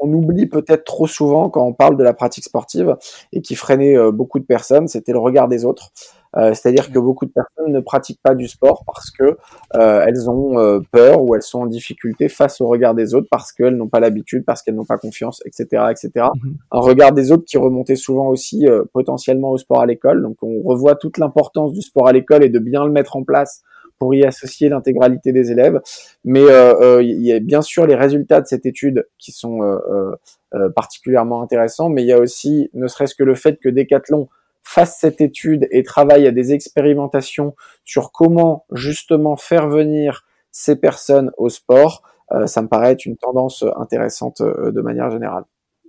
[0.00, 2.96] on oublie peut-être trop souvent quand on parle de la pratique sportive
[3.32, 5.90] et qui freinait euh, beaucoup de personnes, c'était le regard des autres.
[6.36, 9.36] Euh, c'est-à-dire que beaucoup de personnes ne pratiquent pas du sport parce que
[9.74, 13.52] euh, elles ont peur ou elles sont en difficulté face au regard des autres parce
[13.52, 16.26] qu'elles n'ont pas l'habitude, parce qu'elles n'ont pas confiance, etc., etc.
[16.42, 16.54] Mhm.
[16.70, 20.22] Un regard des autres qui remontait souvent aussi potentiellement au sport à l'école.
[20.22, 23.24] Donc on revoit toute l'importance du sport à l'école et de bien le mettre en
[23.24, 23.62] place
[24.02, 25.80] pour y associer l'intégralité des élèves.
[26.24, 29.62] Mais euh, euh, il y a bien sûr les résultats de cette étude qui sont
[29.62, 34.28] euh, particulièrement intéressants, mais il y a aussi, ne serait-ce que le fait que Decathlon
[34.62, 37.54] fasse cette étude et travaille à des expérimentations
[37.84, 42.02] sur comment justement faire venir ces personnes au sport,
[42.46, 45.44] ça me paraît être une tendance intéressante de manière générale.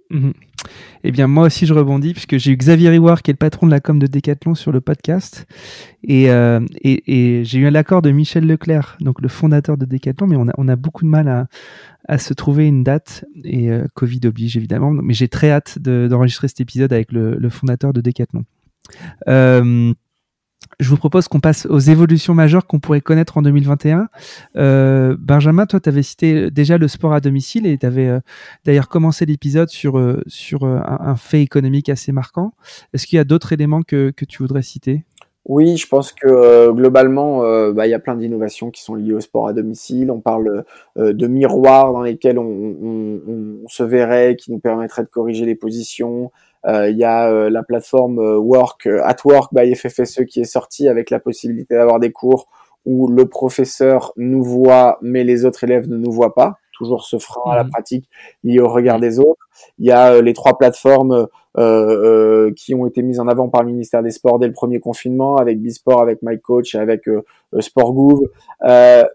[0.09, 0.33] Mhm.
[1.03, 3.65] Eh bien, moi aussi, je rebondis puisque j'ai eu Xavier Riwar, qui est le patron
[3.65, 5.45] de la com de Decathlon, sur le podcast.
[6.03, 10.37] Et, euh, et, j'ai eu l'accord de Michel Leclerc, donc le fondateur de Decathlon, mais
[10.37, 11.47] on a, on a beaucoup de mal à,
[12.07, 13.25] à se trouver une date.
[13.43, 14.91] Et euh, Covid oblige, évidemment.
[14.91, 18.45] Mais j'ai très hâte d'enregistrer cet épisode avec le, le fondateur de Decathlon.
[19.27, 19.93] Euh,
[20.79, 24.07] je vous propose qu'on passe aux évolutions majeures qu'on pourrait connaître en 2021.
[24.55, 28.19] Euh, Benjamin, toi, tu avais cité déjà le sport à domicile et tu avais euh,
[28.65, 32.53] d'ailleurs commencé l'épisode sur, un, fait économique assez marquant.
[32.93, 35.03] Est-ce qu'il y a d'autres éléments que, tu voudrais citer?
[35.45, 37.41] Oui, je pense que globalement,
[37.73, 40.09] bah, il y a plein d'innovations qui sont liées au sport à domicile.
[40.09, 40.63] On parle
[40.95, 46.31] de miroirs dans lesquels on, se verrait, qui nous permettraient de corriger les positions,
[46.65, 50.87] il y a euh, la plateforme euh, Work at Work by FFSE qui est sortie
[50.87, 52.47] avec la possibilité d'avoir des cours
[52.85, 57.19] où le professeur nous voit mais les autres élèves ne nous voient pas toujours ce
[57.19, 57.69] frein à la mhm.
[57.69, 58.09] pratique
[58.43, 59.47] lié au regard des autres.
[59.79, 63.69] Il y a les trois plateformes euh, qui ont été mises en avant par le
[63.69, 67.23] ministère des Sports dès le premier confinement, avec Bisport, avec MyCoach et avec euh,
[67.59, 68.21] SportGouv.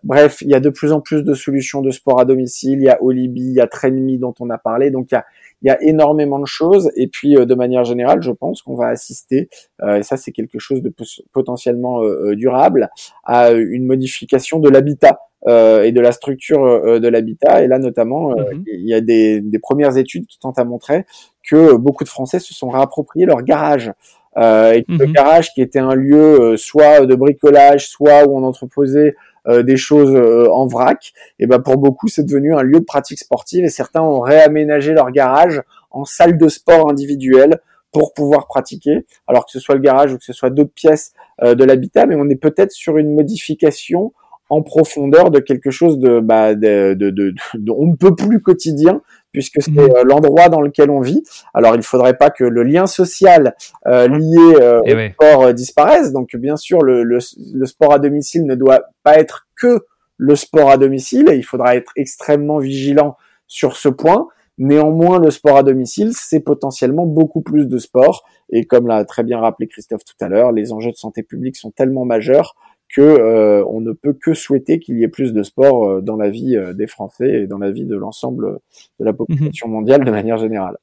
[0.04, 2.78] bref, il y a de plus en plus de solutions de sport à domicile.
[2.78, 4.90] Il y a Olibi, il y a Trainme dont on a parlé.
[4.90, 5.24] Donc il y a,
[5.62, 6.90] il y a énormément de choses.
[6.96, 9.48] Et puis, euh, de manière générale, je pense qu'on va assister,
[9.82, 10.92] euh, et ça c'est quelque chose de
[11.32, 12.90] potentiellement euh, durable,
[13.24, 15.20] à une modification de l'habitat.
[15.46, 17.62] et de la structure de l'habitat.
[17.62, 18.64] Et là, notamment, mhm.
[18.66, 21.06] il y a des, des, premières études qui tentent à montrer
[21.48, 23.92] que beaucoup de Français se sont réappropriés leur garage.
[24.38, 25.12] Euh, et que le mhm.
[25.12, 29.16] garage, qui était un lieu soit de bricolage, soit où on entreposait
[29.46, 32.84] euh, des choses euh, en vrac, et ben pour beaucoup c'est devenu un lieu de
[32.84, 37.60] pratique sportive et certains ont réaménagé leur garage en salle de sport individuelle
[37.92, 41.12] pour pouvoir pratiquer, alors que ce soit le garage ou que ce soit d'autres pièces
[41.42, 44.12] euh, de l'habitat, mais on est peut-être sur une modification
[44.50, 47.34] en profondeur de quelque chose de, bah, de, de, de,
[47.70, 49.02] on ne peut plus quotidien
[49.38, 50.02] puisque c'est mmh.
[50.04, 51.22] l'endroit dans lequel on vit.
[51.54, 53.54] Alors il faudrait pas que le lien social
[53.86, 56.10] lié eh au sport disparaisse.
[56.10, 57.20] Donc bien sûr, le, le,
[57.54, 59.84] le, sport à domicile ne doit pas être que
[60.16, 61.30] le sport à domicile.
[61.32, 63.16] Il faudra être extrêmement vigilant
[63.46, 64.26] sur ce point.
[64.58, 68.24] Néanmoins, le sport à domicile, c'est potentiellement beaucoup plus de sport.
[68.50, 71.56] Et comme l'a très bien rappelé Christophe tout à l'heure, les enjeux de santé publique
[71.56, 72.56] sont tellement majeurs
[72.88, 76.16] que euh, on ne peut que souhaiter qu'il y ait plus de sport euh, dans
[76.16, 78.58] la vie euh, des Français et dans la vie de l'ensemble
[78.98, 79.74] de la population mhm.
[79.74, 80.78] mondiale de manière générale.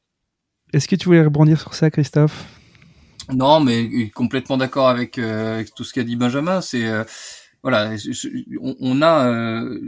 [0.73, 2.45] Est-ce que tu voulais rebondir sur ça, Christophe?
[3.33, 6.61] Non, mais complètement d'accord avec, avec, tout ce qu'a dit Benjamin.
[6.61, 6.85] C'est
[7.65, 7.95] voilà,
[8.61, 9.27] on, a.
[9.27, 9.79] Euh,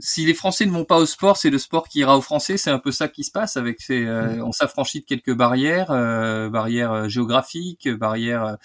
[0.00, 2.56] si les Français ne vont pas au sport, c'est le sport qui ira aux Français.
[2.56, 4.06] C'est un peu ça qui se passe avec ces.
[4.06, 8.56] Euh, on s'affranchit de quelques barrières, euh, barrières géographiques, barrières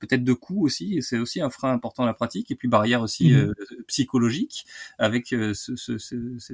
[0.00, 1.00] peut-être de coûts aussi.
[1.00, 2.50] C'est aussi un frein important à la pratique.
[2.50, 3.54] Et puis barrières aussi mmh.
[3.86, 4.66] psychologiques,
[4.98, 5.96] avec ce, ce,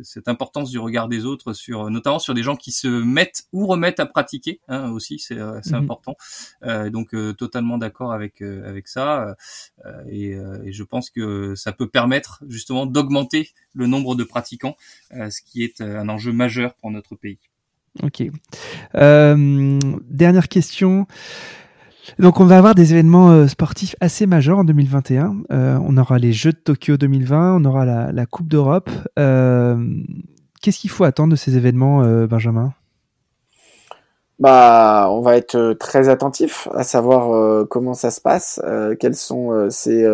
[0.05, 3.67] cette importance du regard des autres sur, notamment sur des gens qui se mettent ou
[3.67, 5.19] remettent à pratiquer hein, aussi.
[5.19, 5.75] C'est mmh.
[5.75, 6.17] important.
[6.93, 9.35] donc totalement d'accord avec avec ça.
[10.09, 14.77] Et, et je pense que ça peut permettre justement d'augmenter le nombre de pratiquants,
[15.15, 17.39] euh, ce qui est euh, un enjeu majeur pour notre pays.
[18.03, 18.23] Ok.
[18.95, 19.79] Euh,
[20.09, 21.07] dernière question.
[22.19, 25.43] Donc on va avoir des événements sportifs assez majeurs en 2021.
[25.51, 28.91] on aura les Jeux de Tokyo 2020, on aura la, Coupe d'Europe.
[29.17, 32.75] Qu'est-ce qu'il faut attendre de ces événements, Benjamin?
[34.39, 38.95] Bah, on va être euh, très attentif à savoir euh, comment ça se passe, euh,
[38.95, 40.05] quels sont ces,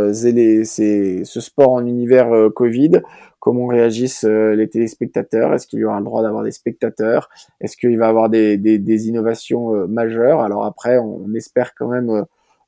[0.64, 3.02] ces, ce sport en univers Covid,
[3.40, 7.28] comment réagissent les téléspectateurs, est-ce qu'il y aura le droit d'avoir des spectateurs,
[7.60, 10.40] est-ce qu'il va y avoir des, des, des innovations majeures.
[10.40, 12.24] Alors après, on espère quand même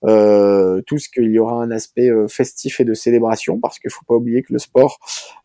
[0.07, 3.91] euh, tout ce qu'il y aura un aspect euh, festif et de célébration parce qu'il
[3.91, 4.99] faut pas oublier que le sport,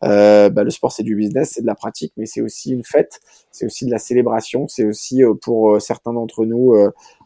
[0.03, 2.84] euh, bah, le sport c'est du business, c'est de la pratique, mais c'est aussi une
[2.84, 3.20] fête,
[3.51, 6.76] c'est aussi de la célébration, c'est aussi euh, pour certains d'entre nous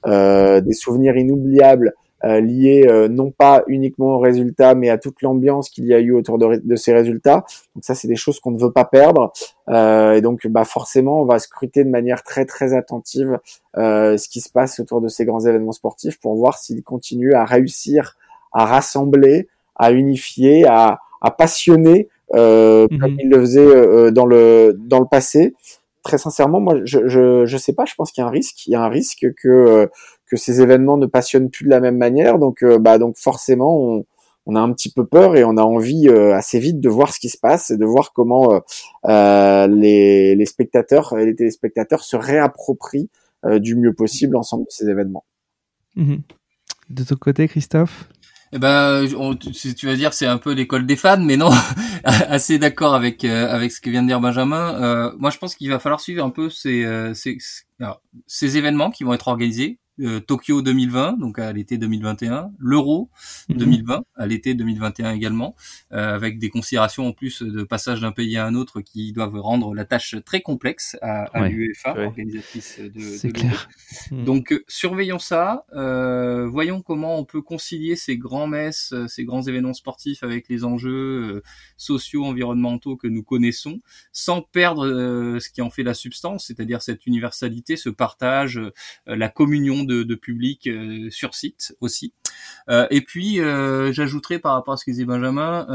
[0.05, 1.93] des souvenirs inoubliables
[2.25, 5.99] euh, lié euh, non pas uniquement aux résultats, mais à toute l'ambiance qu'il y a
[5.99, 7.43] eu autour de, de, ces résultats.
[7.75, 9.33] Donc ça, c'est des choses qu'on ne veut pas perdre.
[9.67, 13.39] Euh, et donc, bah forcément, on va scruter de manière très très attentive
[13.75, 17.43] ce qui se passe autour de ces grands événements sportifs pour voir s'ils continuent à
[17.43, 18.15] réussir
[18.55, 22.99] à rassembler, à unifier, à, à passionner euh, mhm.
[22.99, 25.55] comme ils le faisaient dans le dans le passé.
[26.03, 27.85] Très sincèrement, moi, je je je sais pas.
[27.85, 28.67] Je pense qu'il y a un risque.
[28.67, 29.89] Il y a un risque que
[30.33, 32.39] que ces événements ne passionnent plus de la même manière.
[32.39, 34.05] Donc, euh, bah, donc forcément, on,
[34.47, 37.13] on, a un petit peu peur et on a envie euh, assez vite de voir
[37.13, 38.59] ce qui se passe et de voir comment
[39.05, 43.11] euh, les, les, spectateurs et les téléspectateurs se réapproprient
[43.59, 45.25] du mieux possible l'ensemble de ces événements.
[45.95, 46.21] Mhm.
[46.89, 48.09] De ton côté, Christophe?
[48.53, 51.49] Eh ben, tu vas dire c'est un peu l'école des fans, mais non,
[52.05, 55.11] assez d'accord avec avec ce que vient de dire Benjamin.
[55.19, 57.37] moi, je pense qu'il va falloir suivre un peu ces, ces,
[58.27, 63.09] ces événements qui vont être organisés euh, Tokyo 2020, donc à l'été 2021, l'Euro
[63.49, 64.03] 2020 mhm.
[64.15, 65.55] à l'été 2021 également,
[65.91, 69.39] euh, avec des considérations en plus de passage d'un pays à un autre qui doivent
[69.39, 73.69] rendre la tâche très complexe à, à l'UEFA, organisatrice de, de clair.
[74.11, 74.25] Mhm.
[74.25, 79.43] Donc euh, surveillons ça, euh, voyons comment on peut concilier ces grands messes, ces grands
[79.43, 81.43] événements sportifs avec les enjeux
[81.77, 83.79] sociaux, environnementaux que nous connaissons,
[84.11, 84.87] sans perdre
[85.39, 88.59] ce qui en fait la substance, c'est-à-dire cette universalité, ce partage,
[89.05, 92.13] la communion de, public euh, sur site aussi.
[92.69, 95.67] Euh, et puis, euh, j'ajouterai par rapport à ce que disait Benjamin,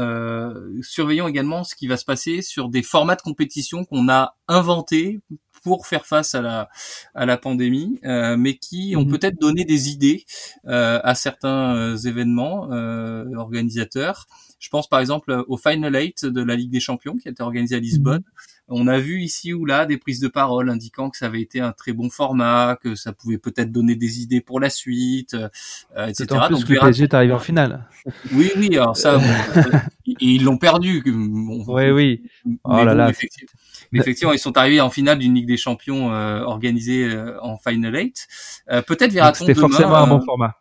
[0.81, 5.19] surveillons également ce qui va se passer sur des formats de compétition qu'on a inventés
[5.63, 6.69] pour faire face à la
[7.15, 9.11] à la pandémie, mais qui ont mhm.
[9.11, 10.25] peut-être donné des idées
[10.65, 12.69] à certains événements
[13.35, 14.27] organisateurs.
[14.59, 17.43] Je pense par exemple au Final Eight de la Ligue des Champions qui a été
[17.43, 18.21] organisé à Lisbonne.
[18.21, 18.58] Mhm.
[18.69, 21.59] On a vu ici ou là des prises de parole indiquant que ça avait été
[21.59, 26.07] un très bon format, que ça pouvait peut-être donner des idées pour la suite, euh,
[26.07, 26.27] etc.
[26.49, 27.87] Donc le PSG est arrivé en finale.
[28.31, 29.19] Oui, oui, alors ça,
[30.05, 31.03] ils l'ont perdu.
[31.05, 32.23] oui, oui.
[32.63, 33.11] Oh là là.
[33.91, 37.57] Mais effectivement, ils sont arrivés en finale d'une Ligue des Champions euh, organisée euh, en
[37.57, 38.27] Final Eight.
[38.69, 40.55] Euh, peut-être verra-t-on C'était forcément un bon format.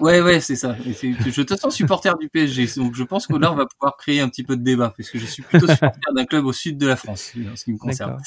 [0.00, 0.76] Ouais, ouais, c'est ça.
[0.84, 4.20] Je te sens supporter du PSG, donc je pense que là, on va pouvoir créer
[4.20, 6.78] un petit peu de débat, parce que je suis plutôt supporter d'un club au sud
[6.78, 8.20] de la France, en ce qui me concerne.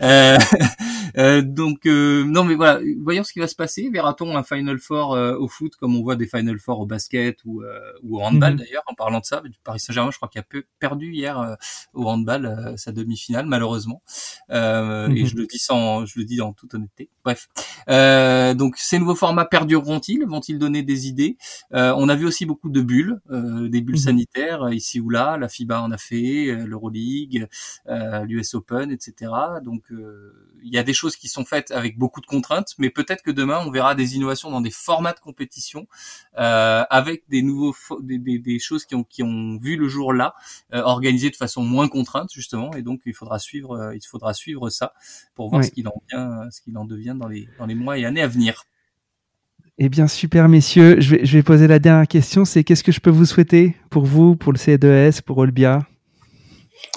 [0.00, 0.38] Euh,
[1.18, 3.90] euh, donc, euh, non, mais voilà, voyons ce qui va se passer.
[3.92, 7.38] Verra-t-on un Final Four euh, au foot, comme on voit des Final Four au basket
[7.44, 8.58] ou, euh, ou au handball, mhm.
[8.60, 9.40] d'ailleurs, en parlant de ça.
[9.40, 11.56] Du Paris Saint-Germain, je crois qu'il a perdu hier
[11.92, 14.02] au handball sa demi-finale, malheureusement.
[14.50, 15.26] Et mhm.
[15.26, 17.10] je le dis sans, je le dis en toute honnêteté.
[17.24, 17.48] Bref.
[18.56, 20.24] donc, ces nouveaux formats perdureront-ils?
[20.26, 21.36] Vont-ils donné des idées.
[21.72, 24.02] on a vu aussi beaucoup de bulles, des bulles mhm.
[24.02, 25.36] sanitaires ici ou là.
[25.36, 27.48] La FIBA en a fait, l'Euroleague,
[27.88, 29.32] l'US Open, etc.
[29.64, 29.90] Donc
[30.62, 33.30] il y a des choses qui sont faites avec beaucoup de contraintes, mais peut-être que
[33.30, 35.86] demain on verra des innovations dans des formats de compétition
[36.38, 40.12] euh, avec des nouveaux des, des, des, choses qui ont qui ont vu le jour
[40.12, 40.34] là,
[40.72, 44.34] euh, organisées de façon moins contrainte justement, et donc il faudra suivre euh, il faudra
[44.34, 44.92] suivre ça
[45.34, 47.98] pour voir ce qu'il en vient ce qu'il en devient dans les dans les mois
[47.98, 48.64] et années à venir.
[49.82, 51.00] Eh bien, super, messieurs.
[51.00, 52.44] Je vais, je vais poser la dernière question.
[52.44, 55.78] C'est qu'est-ce que je peux vous souhaiter pour vous, pour le CE2S, pour Olbia?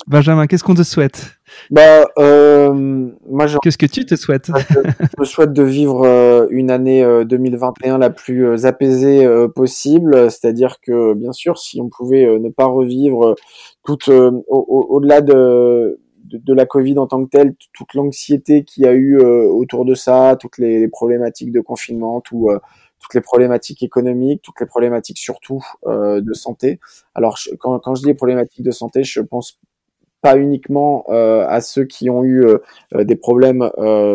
[0.05, 1.37] Benjamin, qu'est-ce qu'on te souhaite?
[1.71, 4.51] Bah, euh, moi, qu'est-ce que tu te souhaites?
[4.67, 9.25] Je me souhaite de vivre euh, une année 2021 euh, la plus apaisée
[9.55, 10.29] possible.
[10.29, 13.35] C'est-à-dire que, bien sûr, si on pouvait ne pas revivre
[13.85, 16.01] toute, au-delà de,
[16.33, 19.95] de, la Covid en tant que telle, toute l'anxiété qu'il y a eu autour de
[19.95, 22.49] ça, toutes les, problématiques de confinement, tout,
[22.99, 26.79] toutes les problématiques économiques, toutes les problématiques surtout de santé.
[27.15, 29.59] Alors, quand, quand je dis problématiques de santé, je pense
[30.23, 32.57] pas uniquement euh, à ceux qui ont eu euh,
[32.95, 33.69] euh, des problèmes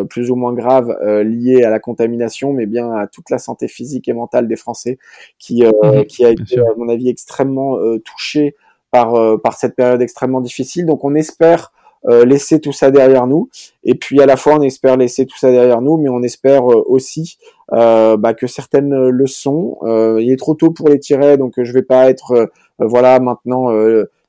[0.09, 0.91] plus ou moins graves
[1.23, 4.97] liés à la contamination, mais bien à toute la santé physique et mentale des Français,
[5.37, 8.55] qui, mhm, qui a été, à mon avis, extrêmement touché
[8.91, 10.87] par, par cette période extrêmement difficile.
[10.87, 11.71] Donc on espère
[12.07, 13.49] laisser tout ça derrière nous.
[13.83, 16.65] Et puis à la fois, on espère laisser tout ça derrière nous, mais on espère
[16.65, 17.37] aussi
[17.71, 19.77] bah, que certaines leçons,
[20.19, 23.69] il est trop tôt pour les tirer, donc je vais pas être voilà maintenant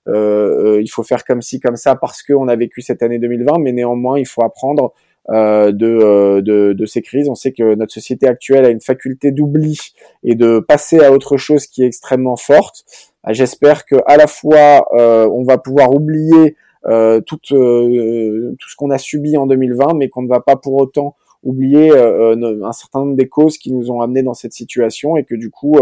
[0.08, 3.18] euh, euh, il faut faire comme ci, comme ça parce qu'on a vécu cette année
[3.18, 4.92] 2020, mais néanmoins, il faut apprendre
[5.30, 7.28] euh, de, de, de, ces crises.
[7.28, 9.78] On sait que notre société actuelle a une faculté d'oubli
[10.24, 12.84] et de passer à autre chose qui est extrêmement forte.
[13.28, 19.36] J'espère que à la fois on va pouvoir oublier tout, tout ce qu'on a subi
[19.36, 23.58] en 2020, mais qu'on ne va pas pour autant oublier un certain nombre des causes
[23.58, 25.76] qui nous ont amenés dans cette situation et que du coup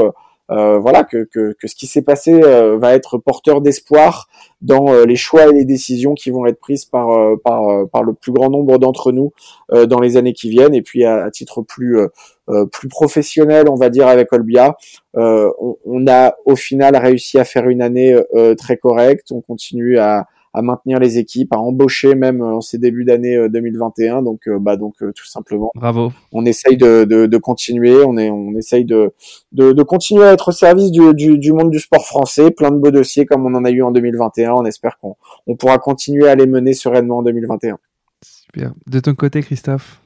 [0.50, 4.28] euh, voilà que, que, que, ce qui s'est passé euh, va être porteur d'espoir
[4.62, 7.08] dans euh, les choix et les décisions qui vont être prises par
[7.44, 9.32] par, par le plus grand nombre d'entre nous
[9.70, 10.74] dans les années qui viennent.
[10.74, 11.98] Et puis à, titre plus
[12.72, 14.76] plus professionnel on va dire avec Olbia
[15.14, 18.16] on, on, a au final réussi à faire une année
[18.56, 19.32] très correcte.
[19.32, 24.22] On continue à à maintenir les équipes, à embaucher même en ces débuts d'année 2021.
[24.22, 25.70] Donc, bah donc tout simplement.
[25.74, 26.12] Bravo.
[26.32, 29.12] On essaye de, de, de, continuer, on est, on essaye de,
[29.52, 32.50] de, de continuer à être au service du, du, du, monde du sport français.
[32.50, 34.52] Plein de beaux dossiers comme on en a eu en 2021.
[34.52, 37.78] On espère qu'on on pourra continuer à les mener sereinement en 2021.
[38.22, 38.72] Super.
[38.86, 40.00] De ton côté, Christophe?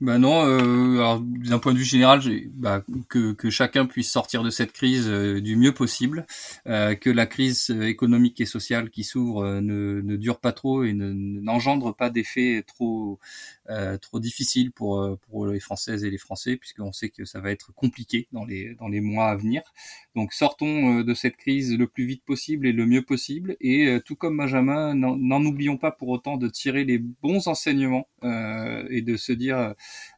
[0.00, 2.20] Ben non, euh, d'un point de vue général,
[2.54, 6.24] bah, que, que, chacun puisse sortir de cette crise euh, du mieux possible,
[6.68, 10.84] euh, que la crise économique et sociale qui s'ouvre euh, ne, ne, dure pas trop
[10.84, 13.18] et n'engendre pas d'effets trop
[13.57, 13.57] euh,
[14.00, 17.72] trop difficiles pour pour les Françaises et les Français, puisqu'on sait que ça va être
[17.74, 19.62] compliqué dans les dans les mois à venir.
[20.14, 23.56] Donc sortons de cette crise le plus vite possible et le mieux possible.
[23.60, 29.02] Et tout comme Benjamin, n'en oublions pas pour autant de tirer les bons enseignements et
[29.02, 29.74] de se dire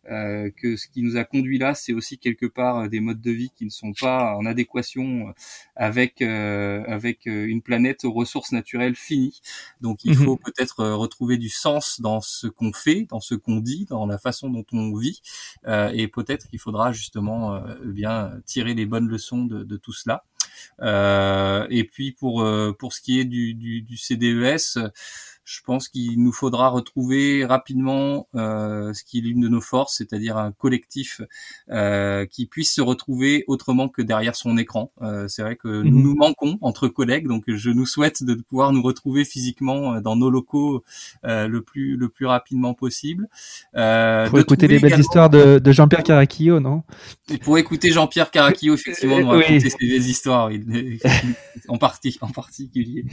[0.09, 3.21] euh, que ce qui nous a conduit là, c'est aussi quelque part euh, des modes
[3.21, 5.33] de vie qui ne sont pas en adéquation euh,
[5.77, 9.41] avec avec une planète aux ressources naturelles finies.
[9.81, 10.25] Donc il mhm.
[10.25, 14.19] faut peut-être retrouver du sens dans ce qu'on fait, dans ce qu'on dit, dans la
[14.19, 15.21] façon dont on vit,
[15.67, 20.25] et peut-être qu'il faudra justement bien tirer les bonnes leçons de, de tout cela.
[20.81, 22.47] Euh, et puis pour
[22.79, 24.79] pour ce qui est du, du, du CDES,
[25.51, 29.97] je pense qu'il nous faudra retrouver rapidement euh, ce qui est l'une de nos forces,
[29.97, 31.23] c'est-à-dire un collectif
[31.71, 34.93] euh, qui puisse se retrouver autrement que derrière son écran.
[35.03, 36.03] Euh, c'est vrai que nous mhm.
[36.05, 40.15] nous manquons entre collègues, donc je nous souhaite de pouvoir nous retrouver physiquement euh, dans
[40.15, 40.85] nos locaux
[41.25, 43.29] euh, le plus le plus rapidement possible.
[43.75, 46.85] Euh, pour écouter les belles histoires de, de Jean-Pierre Caracchio, non?
[47.29, 50.49] Et Pour écouter Jean-Pierre Caracchio, effectivement, nous raconter ces belles histoires,
[51.69, 53.05] en partie en particulier.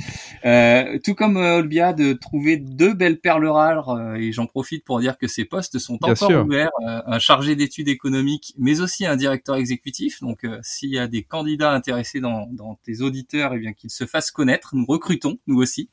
[1.03, 5.17] tout comme Olbia de trouver deux belles perles rares euh, et j'en profite pour dire
[5.17, 9.55] que ces postes sont encore ouverts, euh, un chargé d'études économiques, mais aussi un directeur
[9.55, 10.19] exécutif.
[10.21, 13.73] Donc, euh, s'il y a des candidats intéressés dans, dans tes auditeurs, et eh bien
[13.73, 14.75] qu'ils se fassent connaître.
[14.75, 15.89] Nous recrutons, nous aussi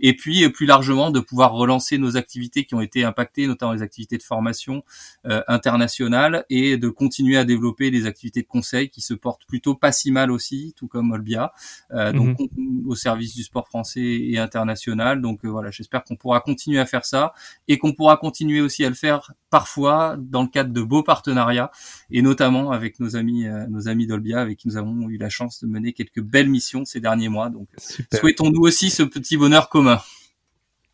[0.00, 3.82] et puis plus largement de pouvoir relancer nos activités qui ont été impactées, notamment les
[3.82, 4.82] activités de formation
[5.26, 9.74] euh, internationale, et de continuer à développer les activités de conseil qui se portent plutôt
[9.74, 11.52] pas si mal aussi, tout comme Olbia,
[11.92, 12.84] euh, donc mhm.
[12.86, 15.20] au service du sport français et international.
[15.20, 17.34] Donc euh, voilà, j'espère qu'on pourra continuer à faire ça
[17.68, 21.70] et qu'on pourra continuer aussi à le faire parfois dans le cadre de beaux partenariats
[22.10, 25.62] et notamment avec nos amis nos amis d'Olbia avec qui nous avons eu la chance
[25.62, 27.50] de mener quelques belles missions ces derniers mois.
[27.50, 27.68] Donc
[28.12, 29.68] souhaitons-nous aussi ce petit bonheur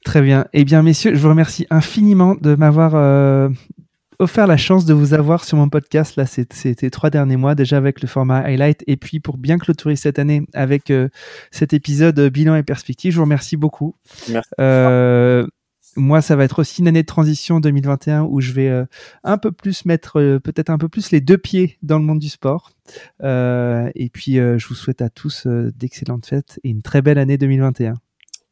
[0.04, 0.46] Très bien.
[0.52, 3.48] Eh bien, messieurs, je vous remercie infiniment de m'avoir euh,
[4.18, 6.46] offert la chance de vous avoir sur mon podcast là ces
[6.90, 10.42] trois derniers mois, déjà avec le format highlight et puis pour bien clôturer cette année
[10.54, 11.08] avec euh,
[11.50, 13.12] cet épisode bilan et perspective.
[13.12, 13.96] Je vous remercie beaucoup.
[14.28, 14.50] Merci.
[14.60, 15.46] Euh,
[15.98, 18.84] moi, ça va être aussi une année de transition 2021 où je vais euh,
[19.24, 22.18] un peu plus mettre euh, peut-être un peu plus les deux pieds dans le monde
[22.18, 22.72] du sport.
[23.22, 27.36] Euh, et puis, je vous souhaite à tous d'excellentes fêtes et une très belle année
[27.36, 27.94] 2021.